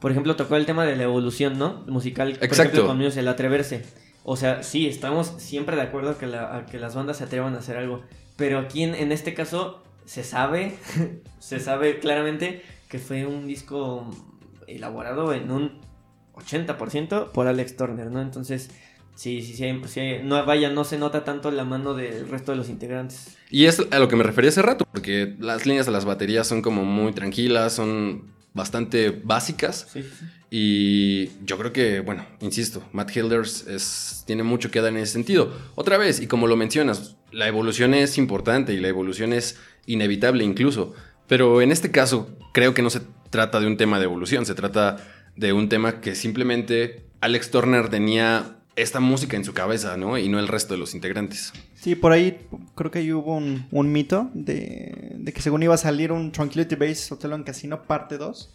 [0.00, 1.84] por ejemplo, tocado el tema de la evolución, ¿no?
[1.86, 2.72] Musical, por Exacto.
[2.72, 3.84] ejemplo, con Muse, el atreverse.
[4.24, 7.54] O sea, sí, estamos siempre de acuerdo que, la, a que las bandas se atrevan
[7.54, 8.02] a hacer algo,
[8.34, 10.74] pero aquí en, en este caso se sabe,
[11.38, 14.10] se sabe claramente que fue un disco
[14.66, 15.80] elaborado en un
[16.34, 18.20] 80% por Alex Turner, ¿no?
[18.20, 18.70] Entonces,
[19.14, 22.58] sí, sí, sí, sí, no, vaya, no se nota tanto la mano del resto de
[22.58, 23.36] los integrantes.
[23.50, 26.46] Y es a lo que me refería hace rato, porque las líneas de las baterías
[26.46, 29.88] son como muy tranquilas, son bastante básicas.
[29.92, 30.04] Sí.
[30.50, 35.12] Y yo creo que, bueno, insisto, Matt Hilders es, tiene mucho que dar en ese
[35.12, 35.52] sentido.
[35.74, 40.44] Otra vez, y como lo mencionas, la evolución es importante y la evolución es inevitable
[40.44, 40.94] incluso.
[41.26, 43.00] Pero en este caso, creo que no se
[43.30, 44.98] trata de un tema de evolución, se trata
[45.34, 50.18] de un tema que simplemente Alex Turner tenía esta música en su cabeza, ¿no?
[50.18, 51.52] Y no el resto de los integrantes.
[51.74, 52.38] Sí, por ahí
[52.74, 56.32] creo que ahí hubo un, un mito de, de que según iba a salir un
[56.32, 58.52] Tranquility Base Hotel en Casino parte 2.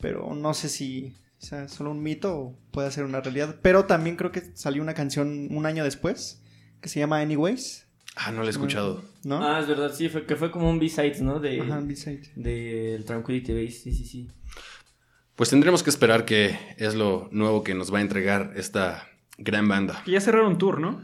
[0.00, 3.56] Pero no sé si sea solo un mito o puede ser una realidad.
[3.62, 6.40] Pero también creo que salió una canción un año después
[6.80, 7.84] que se llama Anyways,
[8.20, 9.02] Ah, no lo he escuchado.
[9.22, 9.40] ¿no?
[9.46, 11.38] Ah, es verdad, sí, fue, que fue como un B-side, ¿no?
[11.38, 12.32] De, Ajá, B-side.
[12.34, 14.28] del Tranquility Base, sí, sí, sí.
[15.36, 19.06] Pues tendremos que esperar que es lo nuevo que nos va a entregar esta
[19.38, 20.02] gran banda.
[20.04, 21.00] Que ya cerraron tour, ¿no?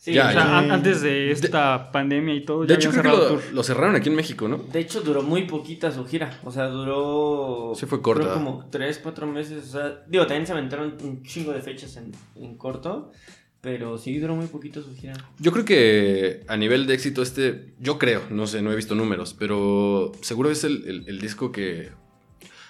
[0.00, 3.14] Sí, Ya, O sea, antes de esta pandemia y todo, De ya hecho, habían creo
[3.14, 3.54] que cerrado lo, tour.
[3.54, 4.58] lo cerraron aquí en México, ¿no?
[4.58, 7.72] de hecho duró muy poquita su gira, o sea, duró...
[7.74, 8.22] Sí fue corta.
[8.22, 11.96] creo como 3, 4 meses, o sea, digo, también se aventaron un chingo de fechas
[11.96, 13.10] en, en corto,
[13.60, 15.14] pero sí duró muy poquito su gira.
[15.40, 18.94] Yo creo que a nivel de éxito este, yo creo, no sé, no he visto
[18.94, 21.90] números, pero seguro es el, el- el disco que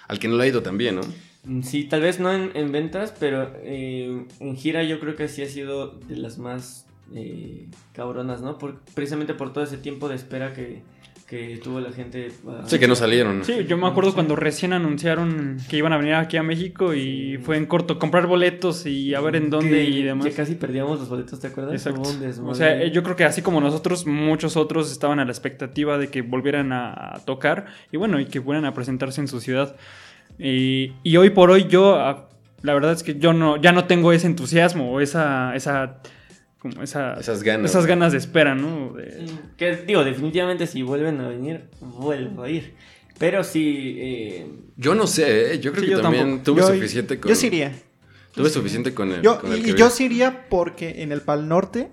[0.07, 1.01] al que no le ha ido tan bien, ¿no?
[1.45, 5.27] Mm, Sí, tal vez no en, en ventas, pero eh, en gira yo creo que
[5.27, 6.85] sí ha sido de las más
[7.15, 8.57] eh, cabronas, ¿no?
[8.57, 10.81] Por- precisamente por todo ese tiempo de espera que,
[11.27, 12.29] que tuvo la gente.
[12.65, 13.45] Sí, que no salieron.
[13.45, 17.37] Sí, yo me acuerdo cuando recién anunciaron que iban a venir aquí a México y
[17.41, 20.25] fue en corto comprar boletos y a ver en dónde que y demás.
[20.25, 21.73] Ya casi perdíamos los boletos, ¿te acuerdas?
[21.73, 22.01] Exacto.
[22.45, 25.97] O sea, eh, yo creo que así como nosotros, muchos otros estaban a la expectativa
[25.97, 29.39] de que volvieran a, a tocar y bueno, y que fueran a presentarse en su
[29.39, 29.75] ciudad.
[30.39, 32.29] Y, y hoy por hoy yo, ah,
[32.61, 36.01] la verdad es que yo no, ya no tengo ese entusiasmo o esa, esa,
[36.59, 37.69] como esa, Esas ganas.
[37.71, 38.93] esas ganas de espera, ¿no?
[38.93, 42.73] De- Sí, Que digo, definitivamente si vuelven a venir, vuelvo a ir.
[43.17, 43.97] Pero sí.
[43.99, 45.59] eh, Yo no sé, ¿eh?
[45.59, 46.43] yo creo Sí, que yo también tampoco.
[46.45, 47.29] tuve Yo- suficiente con.
[47.29, 47.73] Yo sí iría.
[48.33, 49.21] Tuve suficiente con el.
[49.21, 51.89] Yo, con el y que yo sí iría porque en el Pal Norte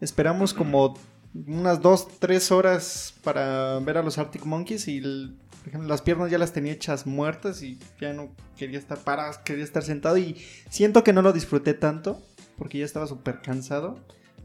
[0.00, 0.96] esperamos como
[1.34, 6.02] unas dos, tres horas para ver a los Arctic Monkeys y el- por ejemplo, las
[6.02, 10.16] piernas ya las tenía hechas muertas y ya no quería estar parado, quería estar sentado
[10.16, 10.36] y
[10.68, 12.20] siento que no lo disfruté tanto
[12.56, 13.98] porque ya estaba súper cansado.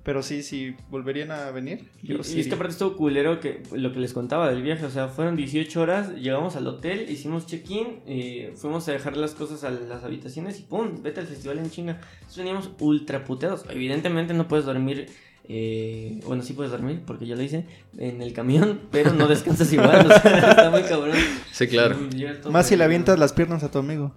[0.03, 2.57] Pero sí, si volverían a venir, y, yo y sí esta iría.
[2.59, 4.85] parte estuvo culero que lo que les contaba del viaje.
[4.85, 9.33] O sea, fueron 18 horas, llegamos al hotel, hicimos check-in, eh, fuimos a dejar las
[9.33, 11.01] cosas a las habitaciones y ¡pum!
[11.01, 11.99] Vete al festival en chinga.
[12.17, 13.65] Entonces veníamos ultra puteados.
[13.67, 15.07] Evidentemente no puedes dormir.
[15.47, 17.65] Eh, bueno, sí puedes dormir porque yo lo hice
[17.97, 20.05] en el camión, pero no descansas igual.
[20.07, 21.15] O sea, está muy cabrón.
[21.51, 21.97] Sí, claro.
[22.11, 24.15] Sí, ya Más si le avientas las piernas a tu amigo.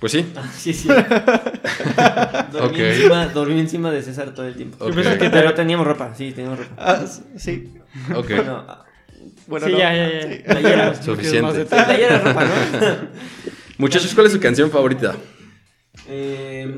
[0.00, 0.26] Pues sí.
[0.36, 0.88] Ah, sí, sí.
[2.52, 4.84] dormí, encima, dormí encima de César todo el tiempo.
[4.84, 4.94] Ok.
[4.94, 6.74] pensé que te- Pero teníamos ropa, sí, teníamos ropa.
[6.76, 7.04] Ah,
[7.36, 7.72] sí.
[8.14, 8.28] Ok.
[8.30, 8.84] Bueno, ah,
[9.46, 9.78] Bueno, sí, no.
[9.78, 10.22] ya, ya, ya.
[10.32, 10.42] Sí.
[10.62, 11.64] Ya Suficiente.
[12.18, 12.50] ropa, ¿no?
[13.78, 15.14] Muchachos, ¿cuál es su canción favorita?
[16.08, 16.68] Eh,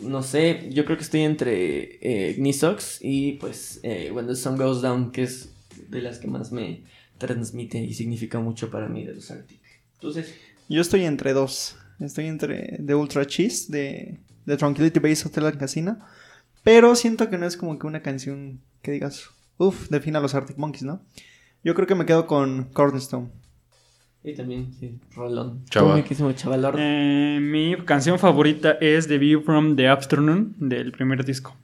[0.00, 2.36] no sé, yo creo que estoy entre eh,
[3.00, 5.50] y pues eh, When the Sun Goes Down, que es
[5.88, 6.84] de las que más me
[7.18, 9.60] transmite y significa mucho para mí de los Arctic.
[9.94, 10.34] Entonces,
[10.68, 11.76] Yo estoy entre dos.
[12.00, 15.98] Estoy entre The Ultra Cheese de, de Tranquility Base Hotel and Casino.
[16.62, 20.34] Pero siento que no es como que una canción que digas, uff, defina a los
[20.34, 21.04] Arctic Monkeys, ¿no?
[21.62, 23.30] Yo creo que me quedo con Cornerstone.
[24.24, 25.64] Y también, sí, Rolón.
[25.70, 25.90] Chava.
[25.90, 26.74] Tú, mi querísimo chavalor.
[26.78, 31.54] Eh, mi canción favorita es The View from the Afternoon del primer disco.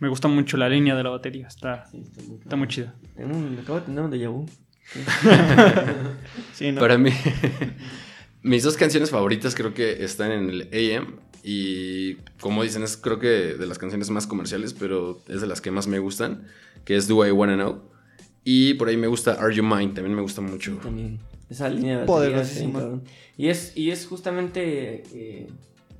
[0.00, 2.94] Me gusta mucho la línea de la batería, está, Sí, está muy, está muy chida.
[3.16, 4.46] Tengo un- acabo de tener un déjà vu.
[6.52, 6.80] Sí, ¿no?
[6.80, 7.10] Para mí,
[8.42, 11.16] mis dos canciones favoritas creo que están en el AM.
[11.42, 15.60] Y como dicen, es creo que de las canciones más comerciales, pero es de las
[15.60, 16.44] que más me gustan,
[16.84, 17.82] que es Do I Wanna Know.
[18.44, 20.76] Y por ahí me gusta Are You Mine, también me gusta mucho.
[20.82, 21.18] También.
[21.50, 22.42] Esa línea de batería
[22.72, 23.02] cabrón.
[23.36, 25.46] Y es, y es justamente eh,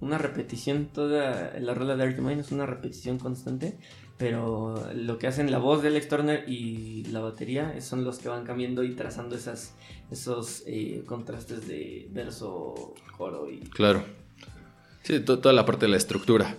[0.00, 3.76] una repetición, toda la rola de Argument es una repetición constante,
[4.16, 8.28] pero lo que hacen la voz de Alex Turner y la batería son los que
[8.28, 9.74] van cambiando y trazando esas,
[10.10, 13.58] esos eh, contrastes de verso, coro y...
[13.60, 14.04] Claro.
[15.02, 16.56] Sí, to- toda la parte de la estructura.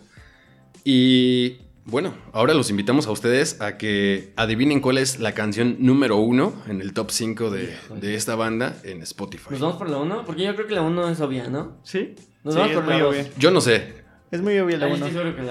[0.83, 6.17] Y bueno, ahora los invitamos a ustedes a que adivinen cuál es la canción número
[6.17, 9.49] uno en el top 5 de, de esta banda en Spotify.
[9.51, 10.25] ¿Nos vamos por la 1?
[10.25, 11.77] Porque yo creo que la 1 es obvia, ¿no?
[11.83, 12.15] ¿Sí?
[12.43, 13.09] Nos Sí, vamos es por la muy 2.
[13.11, 13.25] obvia.
[13.37, 14.03] Yo no sé.
[14.31, 15.07] Es muy obvia la uno.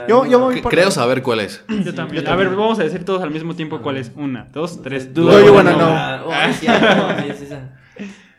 [0.08, 1.64] Yo, Yo- voy por Creo la- saber cuál es.
[1.84, 2.26] Yo también.
[2.26, 4.10] A ver, vamos a decir todos al mismo tiempo cuál es.
[4.16, 5.14] Una, dos, tres.
[5.14, 6.28] Do you wanna know?
[6.30, 7.78] Oh, sí, no, sí, es esa.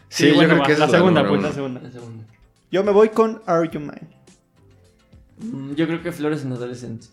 [0.09, 1.79] Sí, yo bueno, creo que esa la es segunda, pues la segunda.
[1.81, 2.25] La segunda.
[2.71, 4.07] Yo me voy con Are You Mine.
[5.39, 7.07] Mm, Yo creo que Flores en Adolescente.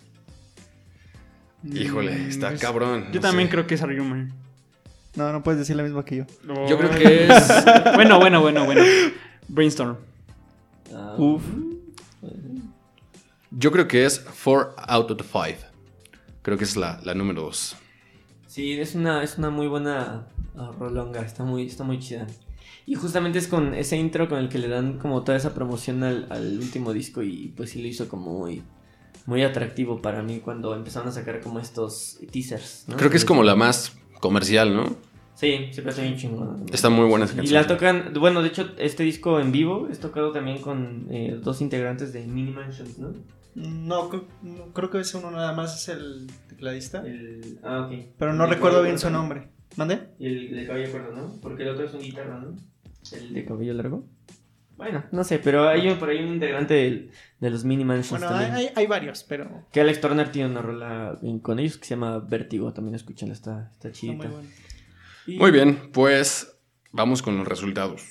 [1.64, 3.04] Híjole, está Mm, cabrón.
[3.12, 3.52] Yo no también sé.
[3.52, 4.32] creo que es Argument.
[5.14, 6.24] No, no puedes decir la misma que yo.
[6.68, 7.52] Yo creo que es.
[7.94, 8.82] Bueno, bueno, bueno, bueno.
[9.48, 9.96] Brainstorm.
[10.94, 11.42] Ah, Uf.
[13.50, 15.58] Yo creo que es 4 out of 5.
[16.42, 17.76] Creo que es la, la número 2.
[18.46, 22.26] Sí, es una, es una muy buena ah, rolonga, está muy, está muy chida.
[22.86, 26.02] Y justamente es con ese intro con el que le dan como toda esa promoción
[26.02, 28.62] al, al último disco y pues sí lo hizo como muy,
[29.26, 32.84] muy atractivo para mí cuando empezaron a sacar como estos teasers.
[32.88, 32.96] ¿no?
[32.96, 34.96] Creo que es como la más comercial, ¿no?
[35.34, 36.66] Sí, se parece bien chingón.
[36.72, 37.60] Está muy buena esa Y canción.
[37.62, 41.60] la tocan, bueno, de hecho, este disco en vivo es tocado también con eh, dos
[41.60, 43.12] integrantes de Mini Mansions, ¿no?
[43.54, 47.04] No, cre- no, creo que es uno nada más, es el tecladista.
[47.06, 48.06] El, ah, ok.
[48.18, 49.48] Pero no El recuerdo bien su nombre.
[49.76, 50.00] ¿Mande?
[50.18, 51.38] Y el de cabello corto, ¿no?
[51.40, 52.54] Porque el otro es un guitarra, ¿no?
[53.12, 54.04] El de cabello largo.
[54.82, 57.10] Bueno, no sé, pero hay un- por ahí un integrante del-
[57.40, 58.68] de los Mini Mansions Bueno, hay, también.
[58.68, 62.18] hay- hay varios, pero Que Alex Turner tiene una rola con ellos que se llama
[62.18, 64.16] Vértigo, también escúchala, está, está está chidita.
[64.28, 64.48] muy bueno.
[65.26, 66.52] Y- Muy bien, pues
[66.90, 68.02] vamos con los resultados.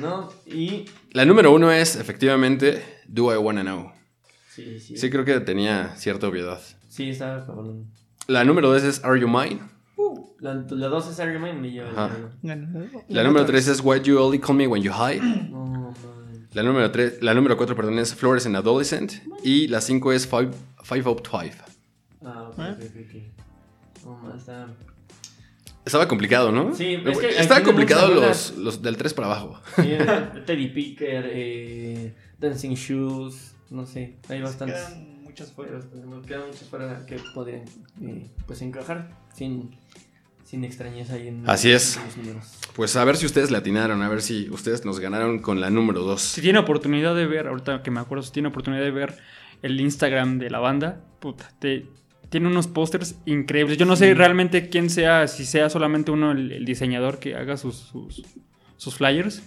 [0.00, 0.32] ¿no?
[0.46, 0.86] Y...
[1.12, 3.92] La número 1 es efectivamente Do I Wanna Know.
[4.48, 4.96] Sí, sí.
[4.96, 6.60] Sí, creo que tenía cierta obviedad.
[6.88, 7.86] Sí, está cabrón.
[8.26, 9.60] La número 2 es Are You Mine.
[10.40, 11.80] La, la dos es Iron Man y.
[11.80, 12.30] Bueno,
[13.08, 15.20] La número 3 es Why You Only Call Me When You Hide.
[16.52, 19.12] La número, tres, la número 4, perdón, es Fluorescent Adolescent.
[19.44, 20.50] Y la 5 es Five,
[20.82, 21.52] five Out Five.
[22.24, 23.30] Ah, ok, ¿Eh?
[24.36, 24.66] está...
[25.84, 26.74] Estaba complicado, ¿no?
[26.74, 29.60] Sí, es que Estaba complicado los, los del 3 para abajo.
[29.76, 29.92] Sí,
[30.46, 34.96] Teddy Picker, eh, Dancing Shoes, no sé, hay bastantes.
[35.30, 35.80] Muchas fuera.
[35.92, 37.62] Pero nos quedan muchos para que podrían
[38.02, 39.76] eh, pues encajar sin,
[40.44, 41.96] sin extrañeza ahí en Así es.
[41.96, 42.58] en los números.
[42.74, 45.70] Pues a ver si ustedes le atinaron, a ver si ustedes nos ganaron con la
[45.70, 46.20] número 2.
[46.20, 49.18] Si tiene oportunidad de ver, ahorita que me acuerdo, si tiene oportunidad de ver
[49.62, 51.86] el Instagram de la banda, puta, te,
[52.28, 53.76] tiene unos pósters increíbles.
[53.78, 57.56] Yo no sé realmente quién sea, si sea solamente uno el, el diseñador que haga
[57.56, 58.24] sus, sus,
[58.76, 59.42] sus flyers,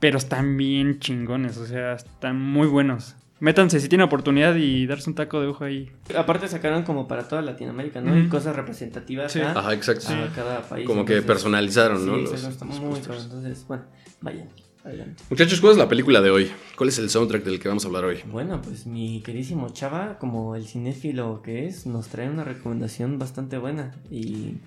[0.00, 3.16] pero están bien chingones, o sea, están muy buenos.
[3.42, 5.90] Métanse si tienen oportunidad y darse un taco de ojo ahí.
[6.16, 8.12] Aparte sacaron como para toda Latinoamérica, ¿no?
[8.12, 8.20] Ujú.
[8.20, 9.40] Y cosas representativas Sí.
[9.40, 10.06] a, Ajá, exacto.
[10.12, 10.86] a cada país.
[10.86, 12.14] Como que personalizaron, ¿no?
[12.18, 13.22] Sí, Los- los muy cabrón.
[13.24, 13.82] Entonces, bueno,
[14.20, 14.48] vayan,
[14.84, 15.24] adelante.
[15.28, 16.52] Muchachos, ¿cuál es la película de hoy?
[16.76, 18.18] ¿Cuál es el soundtrack del que vamos a hablar hoy?
[18.30, 23.58] Bueno, pues mi queridísimo Chava, como el cinéfilo que es, nos trae una recomendación bastante
[23.58, 23.90] buena.
[24.08, 24.58] Y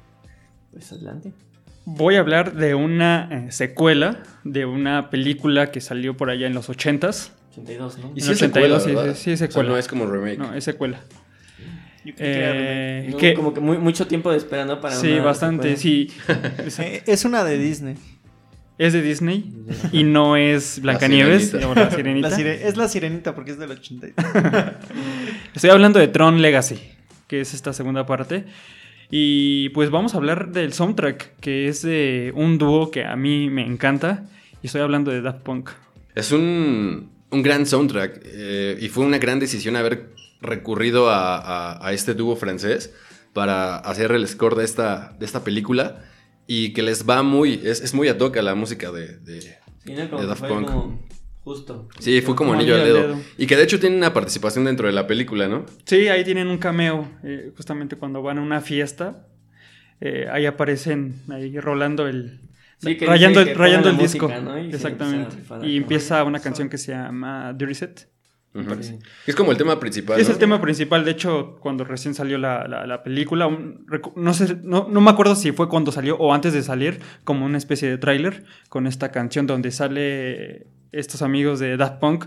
[0.71, 1.31] pues adelante.
[1.85, 6.53] Voy a hablar de una eh, secuela de una película que salió por allá en
[6.55, 7.31] los 80s.
[7.57, 8.11] 82, ¿no?
[8.15, 9.69] Y sí es 82, secuela, sí, sí, sí es O sea, secuela.
[9.69, 10.37] no es como remake.
[10.37, 10.99] No, es secuela.
[12.17, 14.79] Eh, No, que- Como que muy- mucho tiempo de espera, ¿no?
[14.79, 16.51] Para sí, una bastante, secuela.
[16.69, 16.81] sí.
[16.83, 17.95] Eh, es una de Disney.
[18.77, 19.53] Es de Disney
[19.91, 21.69] y no es Blancanieves Sirenita.
[21.69, 22.29] o la Sirenita.
[22.29, 24.07] La sire- es la sirenita porque es del 80.
[25.55, 26.77] Estoy hablando de Tron Legacy,
[27.27, 28.45] que es esta segunda parte.
[29.09, 33.49] Y pues vamos a hablar del soundtrack, que es de un dúo que a mí
[33.49, 34.25] me encanta.
[34.61, 35.69] Y estoy hablando de Daft Punk.
[36.15, 40.09] Es un, un gran soundtrack eh, y fue una gran decisión haber
[40.41, 42.93] recurrido a, a- a este dúo francés
[43.33, 46.03] para hacer el score de esta, de esta película
[46.47, 49.17] y que les va muy, es, es muy a toca la música de...
[49.19, 49.41] de-
[49.85, 50.65] Sí, Daft fue Punk.
[50.67, 50.99] como
[51.43, 51.87] justo.
[51.99, 53.15] Sí, fue como Como anillo al anillo al dedo.
[53.17, 53.25] dedo.
[53.37, 55.65] Y que de hecho tiene una participación dentro de la película, ¿no?
[55.85, 59.27] Sí, ahí tienen un cameo, eh, justamente cuando van a una fiesta.
[60.01, 62.39] eh, ahí aparecen, ahí rolando el...
[62.77, 64.27] Sí, que rayando dice el, que rayando el pongan la disco.
[64.27, 64.59] música, ¿no?
[64.59, 65.35] Y se Exactamente.
[65.37, 68.09] empieza Y empieza una canción que se llama Dirty Set.
[68.53, 68.81] Ujú.
[68.83, 68.97] Sí.
[69.27, 70.17] Es como el tema principal.
[70.19, 70.33] Es ¿no?
[70.33, 74.57] el tema principal, de hecho, cuando recién salió la, la- la película, un- no sé,
[74.63, 77.89] no, no me acuerdo si fue cuando salió o antes de salir, como una especie
[77.89, 82.25] de tráiler con esta canción donde sale estos amigos de Daft Punk,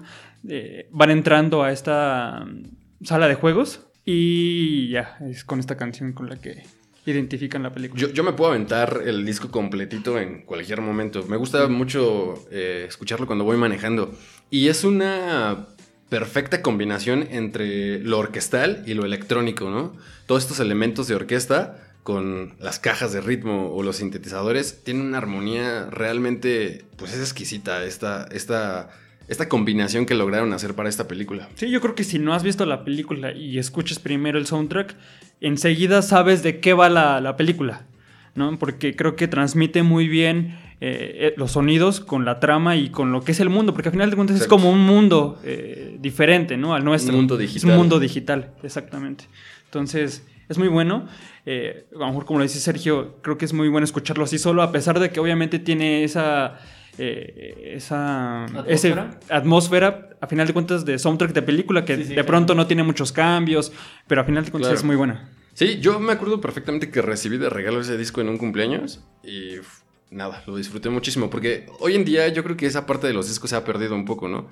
[0.49, 6.13] eh, van entrando a esta mm, sala de juegos y ya, es con esta canción
[6.13, 6.63] con la que
[7.11, 8.09] identifican la película.
[8.13, 11.25] Yo, me puedo aventar el disco completito en cualquier momento.
[11.27, 14.15] Me gusta mucho eh, escucharlo cuando voy manejando.
[14.51, 15.67] Y es una
[16.09, 19.95] perfecta combinación entre lo orquestal y lo electrónico, ¿no?
[20.27, 25.19] Todos estos elementos de orquesta con las cajas de ritmo o los sintetizadores tienen una
[25.19, 28.89] armonía realmente, pues es exquisita esta, esta,
[29.29, 31.49] esta combinación que lograron hacer para esta película.
[31.55, 34.95] Sí, yo creo que si no has visto la película y escuchas primero el soundtrack,
[35.41, 37.87] enseguida sabes de qué va la, la película,
[38.35, 38.59] ¿no?
[38.59, 43.13] Porque creo que transmite muy bien eh, eh, los sonidos con la trama y con
[43.13, 45.97] lo que es el mundo, porque al final de cuentas es como un mundo eh,
[46.01, 46.75] diferente, ¿no?
[46.75, 47.13] Al nuestro.
[47.13, 47.71] Un mundo Es digital.
[47.71, 49.25] un mundo digital, exactamente.
[49.67, 51.07] Entonces, es muy bueno.
[51.45, 54.39] Eh, a lo mejor, como lo dice Sergio, creo que es muy bueno escucharlo así
[54.39, 56.59] solo, a pesar de que obviamente tiene esa...
[56.99, 59.21] eh, esa ese- ¿Atmósfera?
[59.31, 62.27] atmósfera, a final de cuentas, de soundtrack de película, que Sí, sí, de claro.
[62.27, 63.73] pronto no tiene muchos cambios,
[64.07, 64.79] pero a final de cuentas Claro.
[64.81, 65.29] es muy buena.
[65.55, 69.57] Sí, yo me acuerdo perfectamente que recibí de regalo ese disco en un cumpleaños y
[70.11, 73.27] nada, lo disfruté muchísimo porque hoy en día yo creo que esa parte de los
[73.29, 74.49] discos se ha perdido un poco, ¿no?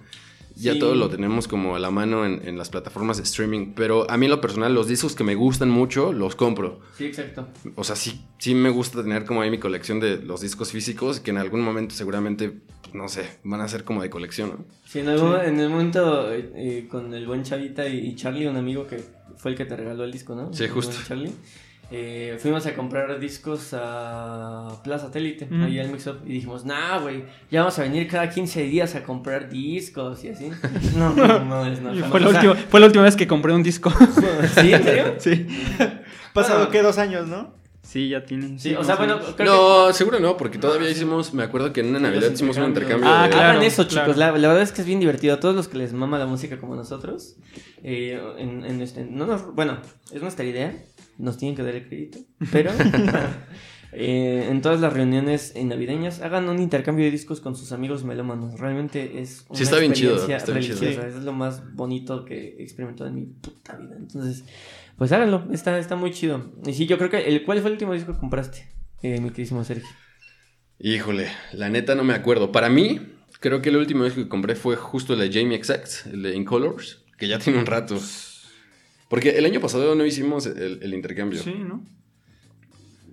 [0.58, 0.78] Ya Sí.
[0.78, 4.16] todo lo tenemos como a la mano en, en las plataformas de streaming, pero a
[4.16, 6.80] mí en lo personal los discos que me gustan mucho los compro.
[6.96, 7.46] Sí, exacto.
[7.74, 11.20] O sea, sí, sí me gusta tener como ahí mi colección de los discos físicos
[11.20, 12.50] que en algún momento seguramente,
[12.82, 14.64] pues, no sé, van a ser como de colección, ¿no?
[14.86, 18.56] Sí, en, algún- en el momento eh, con el buen Chavita y, y Charlie, un
[18.56, 19.04] amigo que
[19.36, 20.54] fue el que te regaló el disco, ¿no?
[20.54, 20.96] Sí, El justo.
[21.06, 21.32] Charlie.
[21.90, 25.62] Eh, fuimos a comprar discos a Plaza Satélite, Mm.
[25.62, 28.94] ahí al Mix Up, y dijimos, nah, güey, ya vamos a venir cada 15 días
[28.94, 30.50] a comprar discos y así.
[30.96, 33.26] No, no, no, es no, fue, la O sea, última, fue la última vez que
[33.26, 33.90] compré un disco.
[34.60, 34.72] ¿Sí?
[34.72, 35.14] ¿En serio?
[35.18, 35.46] sí.
[36.32, 36.70] Pasado, Bueno.
[36.72, 36.82] ¿qué?
[36.82, 37.54] Dos años, ¿no?
[37.82, 38.58] Sí, ya tiene.
[38.58, 41.90] Sí, o sea, bueno, creo No, seguro no, porque todavía hicimos, me acuerdo que en
[41.90, 43.30] una Navidad hicimos un intercambio Ah, de...
[43.30, 44.06] claro, hagan eso, claro.
[44.08, 44.16] chicos.
[44.18, 45.34] La, la verdad es que es bien divertido.
[45.34, 47.36] A todos los que les mama la música como nosotros,
[47.84, 49.78] eh, en, en este, no nos- bueno,
[50.12, 50.74] es nuestra idea.
[51.18, 52.18] Nos tienen que dar el crédito.
[52.52, 52.70] Pero
[53.92, 58.58] eh, en todas las reuniones navideñas, hagan un intercambio de discos con sus amigos melómanos.
[58.58, 61.06] Realmente es una Sí, está bien chido, experiencia bien chido.
[61.06, 63.96] Es lo más bonito que he experimentado en mi puta vida.
[63.96, 64.44] Entonces,
[64.96, 65.46] pues háganlo.
[65.52, 66.52] Está, está muy chido.
[66.66, 67.18] Y sí, yo creo que...
[67.18, 68.68] El, ¿Cuál fue el último disco que compraste,
[69.02, 69.88] eh, mi queridísimo Sergio?
[70.78, 72.52] Híjole, la neta no me acuerdo.
[72.52, 73.00] Para mí,
[73.40, 76.34] Creo que el último disco que compré fue justo el de Jamie XX, el de
[76.34, 77.98] In Colors, que ya tiene un rato.
[79.08, 81.40] Porque el año pasado no hicimos el, el intercambio.
[81.42, 81.82] Sí, ¿no?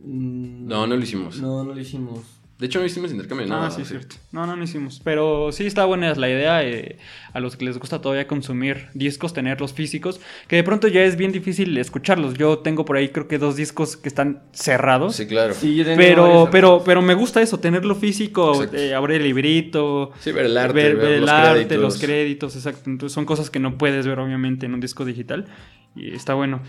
[0.04, 1.40] Mm, No, no lo hicimos.
[1.42, 2.20] No, no lo hicimos.
[2.60, 3.56] De hecho, no hicimos intercambio, no.
[3.62, 4.16] ah, sí, cierto.
[4.32, 5.02] No, no, no hicimos.
[5.04, 6.98] Pero sí está buena la idea eh,
[7.34, 11.18] a los que les gusta todavía consumir discos, tenerlos físicos, que de pronto ya es
[11.18, 12.36] bien difícil escucharlos.
[12.36, 15.16] Yo tengo por ahí creo que dos discos que están cerrados.
[15.16, 15.54] Sí, claro.
[15.56, 20.12] Sí, yo tengo Pero, pero, pero me gusta eso, tenerlo físico, eh, abrir el librito,
[20.20, 21.82] Sí, ver el arte, ver, ver, ver el los arte, créditos.
[21.82, 22.90] los créditos, exacto.
[22.90, 25.48] Entonces son cosas que no puedes ver obviamente en un disco digital
[25.96, 26.62] y está bueno.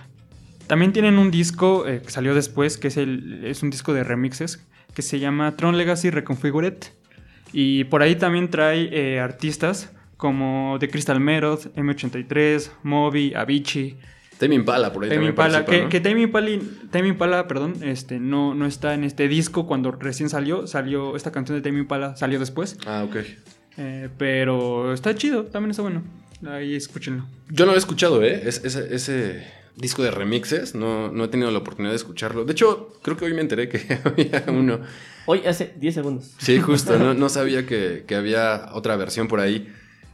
[0.67, 4.03] También tienen un disco eh, que salió después, que es, el, es un disco de
[4.05, 6.75] remixes, que se llama Tron Legacy Reconfigured.
[7.53, 13.97] Y por ahí también trae eh, artistas como The Crystal Method, M83, Moby, Avicii,
[14.39, 15.89] Tame Impala, por ahí Tame Impala, que, ¿no?
[15.89, 16.49] que Tame Impala,
[16.91, 21.31] Tame Impala, perdón, este, no, no está en este disco cuando recién salió, salió, esta
[21.31, 23.17] canción de Tame Impala salió después, Ah, ok.
[23.77, 26.03] eh, pero está chido, también está bueno,
[26.49, 27.27] ahí escúchenlo.
[27.51, 28.43] Yo no lo he escuchado, ¿eh?
[28.45, 29.45] Es- ese, ese
[29.77, 32.45] disco de remixes, no, no he tenido la oportunidad de escucharlo.
[32.45, 34.81] De hecho, creo que hoy me enteré que había uno.
[35.27, 36.31] Hoy hace 10 segundos.
[36.39, 39.69] Sí, justo, no, no sabía que, que había otra versión por ahí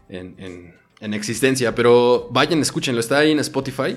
[0.08, 3.96] en, en- en existencia, pero vayan, escúchenlo, está ahí en Spotify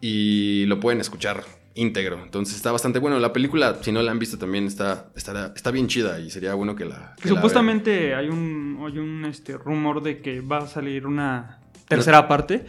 [0.00, 1.42] y lo pueden escuchar
[1.78, 2.22] íntegro.
[2.22, 3.18] Entonces está bastante bueno.
[3.18, 6.54] La película, si no la han visto también, está, está, está bien chida y sería
[6.54, 7.14] bueno que la...
[7.20, 11.60] que la Supuestamente hay un, hay un este, rumor de que va a salir una
[11.88, 12.64] tercera parte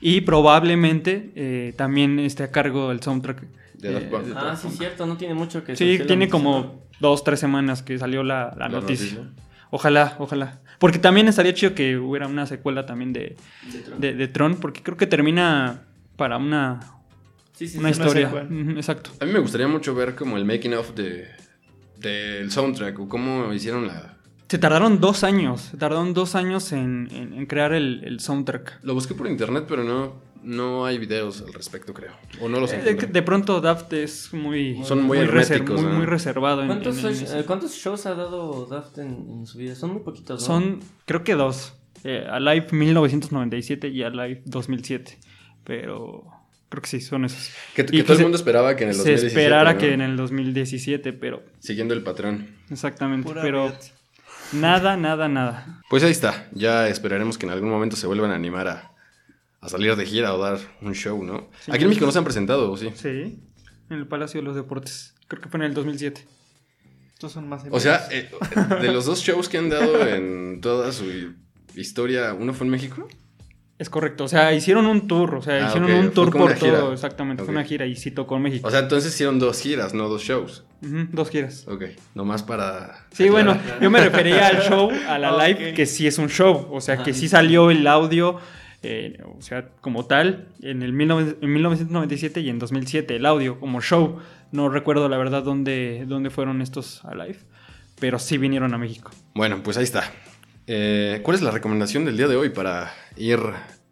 [0.00, 3.42] y probablemente eh, también esté a cargo del soundtrack.
[3.74, 4.24] De Daft eh, Punk.
[4.24, 4.78] de Ah, Daft sí, Punk.
[4.78, 8.68] cierto, no tiene mucho que Sí, tiene como dos, tres semanas que salió la, la
[8.68, 9.18] La noticia.
[9.18, 9.42] noticia.
[9.70, 10.60] Ojalá, ojalá.
[10.78, 13.36] Porque también estaría chido que hubiera una secuela también de,
[13.98, 15.82] de, de Tron, porque creo que termina
[16.16, 16.80] para una,
[17.56, 18.00] Sí, sí, una sí.
[18.00, 18.30] historia.
[18.76, 19.10] exacto.
[19.18, 21.26] A mí me gustaría mucho ver como el making of de
[21.98, 24.18] del soundtrack o cómo hicieron la...
[24.48, 28.80] Se tardaron dos años, se tardaron dos años en, en- en crear el, el soundtrack.
[28.82, 30.12] Lo busqué por internet, pero no,
[30.44, 32.12] no hay videos al respecto, creo.
[32.40, 35.26] O no los Eh, De, pronto Daft es muy, Son muy muy,
[35.82, 35.88] ¿no?
[35.88, 36.60] muy reservado.
[36.60, 37.38] en- ¿Cuántos, en- eso.
[37.38, 39.74] eh, ¿Cuántos shows ha dado Daft en, en su vida?
[39.74, 40.46] Son muy poquitos, ¿no?
[40.46, 41.72] Son, creo que dos.
[42.04, 45.18] Eh, Alive 1997 y Alive 2007.
[45.64, 46.24] Pero
[46.68, 47.50] creo que sí, son esos.
[47.74, 49.78] Que, todo el se- mundo esperaba que en el Se 2017, esperara ¿no?
[49.78, 52.48] que en el 2017, pero Siguiendo el patrón.
[52.70, 53.28] exactamente.
[53.28, 53.72] Pura pero
[54.52, 55.82] nada, nada, nada.
[55.90, 56.48] Pues ahí está.
[56.52, 58.92] Ya esperaremos que en algún momento se vuelvan a animar a,
[59.60, 61.48] a salir de gira o dar un show, ¿no?
[61.60, 61.70] Sí.
[61.72, 62.90] Aquí en México no se han presentado, ¿o sí?
[62.94, 65.14] Sí, en el Palacio de los Deportes.
[65.28, 66.24] Creo que fue en el 2007.
[67.14, 68.30] Estos son más O sea, eh,
[68.82, 71.04] de los dos shows que han dado en toda su
[71.74, 73.08] historia, ¿uno fue en México?
[73.78, 76.78] Es correcto, o sea, hicieron un tour, o sea, Ah, hicieron un tour por gira.
[76.78, 78.66] todo, exactamente, fue una gira y sí tocó en México.
[78.66, 80.64] O sea, entonces hicieron dos giras, no dos shows.
[80.80, 81.66] Dos giras.
[81.68, 83.06] Ok, nomás para...
[83.12, 86.68] Sí, bueno, yo me refería al show, a la live, que sí es un show,
[86.70, 88.38] o sea, que sí salió el audio,
[88.82, 93.60] eh, o sea, como tal, en, el 19 en 1997 y en 2007, el audio
[93.60, 94.20] como show.
[94.52, 97.40] No recuerdo la verdad dónde, dónde fueron estos a live,
[98.00, 99.10] pero sí vinieron a México.
[99.34, 100.12] Bueno, pues ahí está.
[100.66, 103.38] Eh, ¿Cuál es la recomendación del día de hoy para ir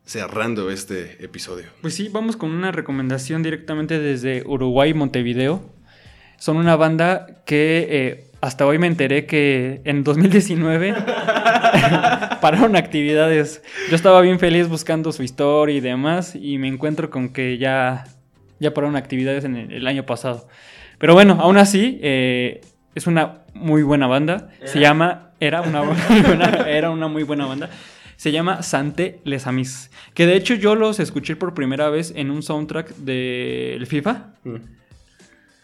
[0.05, 1.65] cerrando este episodio?
[1.81, 5.63] Pues sí, vamos con una recomendación directamente desde Uruguay, Montevideo.
[6.39, 10.95] Son una banda que eh, hasta hoy me enteré que en 2019
[12.41, 13.63] pararon actividades.
[13.89, 18.05] Yo estaba bien feliz buscando su historia y demás y me encuentro con que ya,
[18.61, 20.49] ya pararon actividades en el, el año pasado.
[20.99, 22.61] Pero bueno, aún así, eh,
[22.95, 24.51] es una muy buena banda.
[24.65, 24.89] Se Era.
[24.91, 25.21] llama...
[25.41, 25.81] Era una,
[26.27, 27.69] buena- era una muy buena banda.
[28.17, 29.91] Se llama Sante Les Amis.
[30.15, 34.35] Que de hecho yo los escuché por primera vez en un soundtrack del FIFA.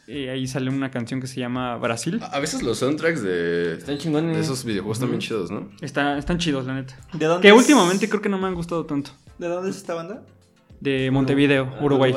[0.07, 2.20] Y ahí sale una canción que se llama Brasil.
[2.32, 4.34] A veces los soundtracks de, Están chingones.
[4.36, 5.70] de esos videojuegos están bien chidos, ¿no?
[5.80, 6.96] Está, están chidos, la neta.
[7.12, 9.12] ¿De dónde Que es- últimamente creo que no me han gustado tanto.
[9.38, 10.24] ¿De dónde es esta banda?
[10.80, 12.12] De Montevideo, Ah, Uruguay.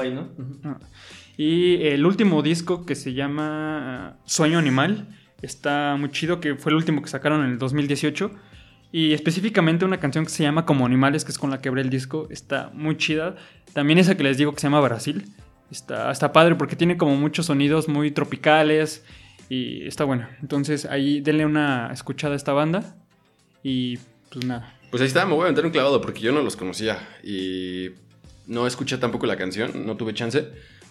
[1.37, 5.07] Y el último disco que se llama Sueño Animal
[5.43, 8.31] está muy chido, que fue el último que sacaron en el 2018.
[8.95, 11.81] Y específicamente una canción que se llama Como Animales, que es con la que abre
[11.81, 13.35] el disco, está muy chida.
[13.73, 15.25] También esa que les digo que se llama Brasil.
[15.71, 19.03] Está, está padre porque tiene como muchos sonidos muy tropicales
[19.49, 20.27] y está bueno.
[20.43, 22.95] Entonces ahí denle una escuchada a esta banda
[23.63, 23.97] y
[24.31, 24.77] pues nada.
[24.91, 27.89] Pues ahí está, me voy a aventar un clavado porque yo no los conocía y
[28.45, 30.49] no escuché tampoco la canción, no tuve chance,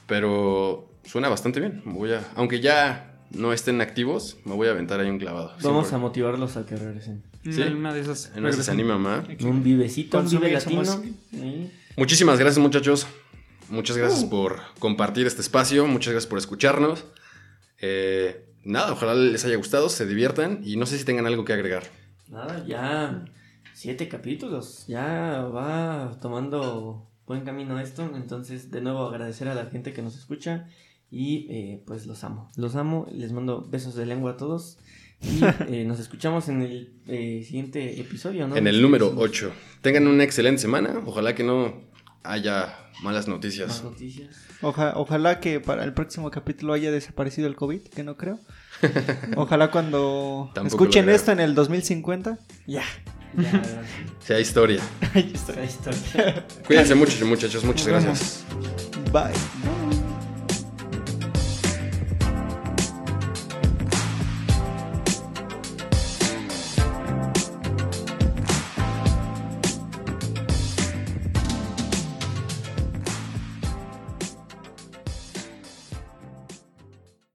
[0.09, 1.83] pero suena bastante bien.
[1.85, 5.55] Voy a, aunque ya no estén activos, me voy a aventar ahí un clavado.
[5.63, 7.31] Vamos a motivarlos a que regresen.
[7.45, 7.61] ¿Sí?
[7.61, 8.27] Una, una de esas.
[8.29, 8.75] En se regresan.
[8.75, 9.25] anima, ma.
[9.41, 10.85] Un vivecito, un vive latino.
[10.85, 11.71] Sí.
[11.97, 13.07] Muchísimas gracias, muchachos.
[13.69, 15.87] Muchas gracias por compartir este espacio.
[15.87, 17.05] Muchas gracias por escucharnos.
[17.81, 21.53] Eh, nada, ojalá les haya gustado, se diviertan y no sé si tengan algo que
[21.53, 21.85] agregar.
[22.29, 23.25] nada, ya
[23.75, 29.93] siete capítulos, ya va tomando buen camino esto, entonces de nuevo agradecer a la gente
[29.93, 30.69] que nos escucha
[31.11, 34.79] y eh, pues los amo, los amo, les mando besos de lengua a todos
[35.23, 35.41] y
[35.73, 38.57] eh, nos escuchamos en el eh, siguiente episodio, ¿no?
[38.57, 39.53] En el número 8.
[39.81, 41.01] Tengan una excelente semana.
[41.07, 41.83] Ojalá que no
[42.25, 43.69] haya malas noticias.
[43.69, 44.37] Más noticias.
[44.63, 48.39] Oja- ojalá que para el próximo capítulo haya desaparecido el COVID, que no creo.
[49.37, 52.83] Ojalá cuando escuchen esto en el 2050, ya.
[53.37, 53.63] Ya.
[54.25, 54.81] Sea historia.
[55.15, 55.55] Ahí está.
[56.67, 57.65] Cuídense mucho, muchachos.
[57.65, 58.45] Muchas gracias.
[59.13, 59.82] Bye.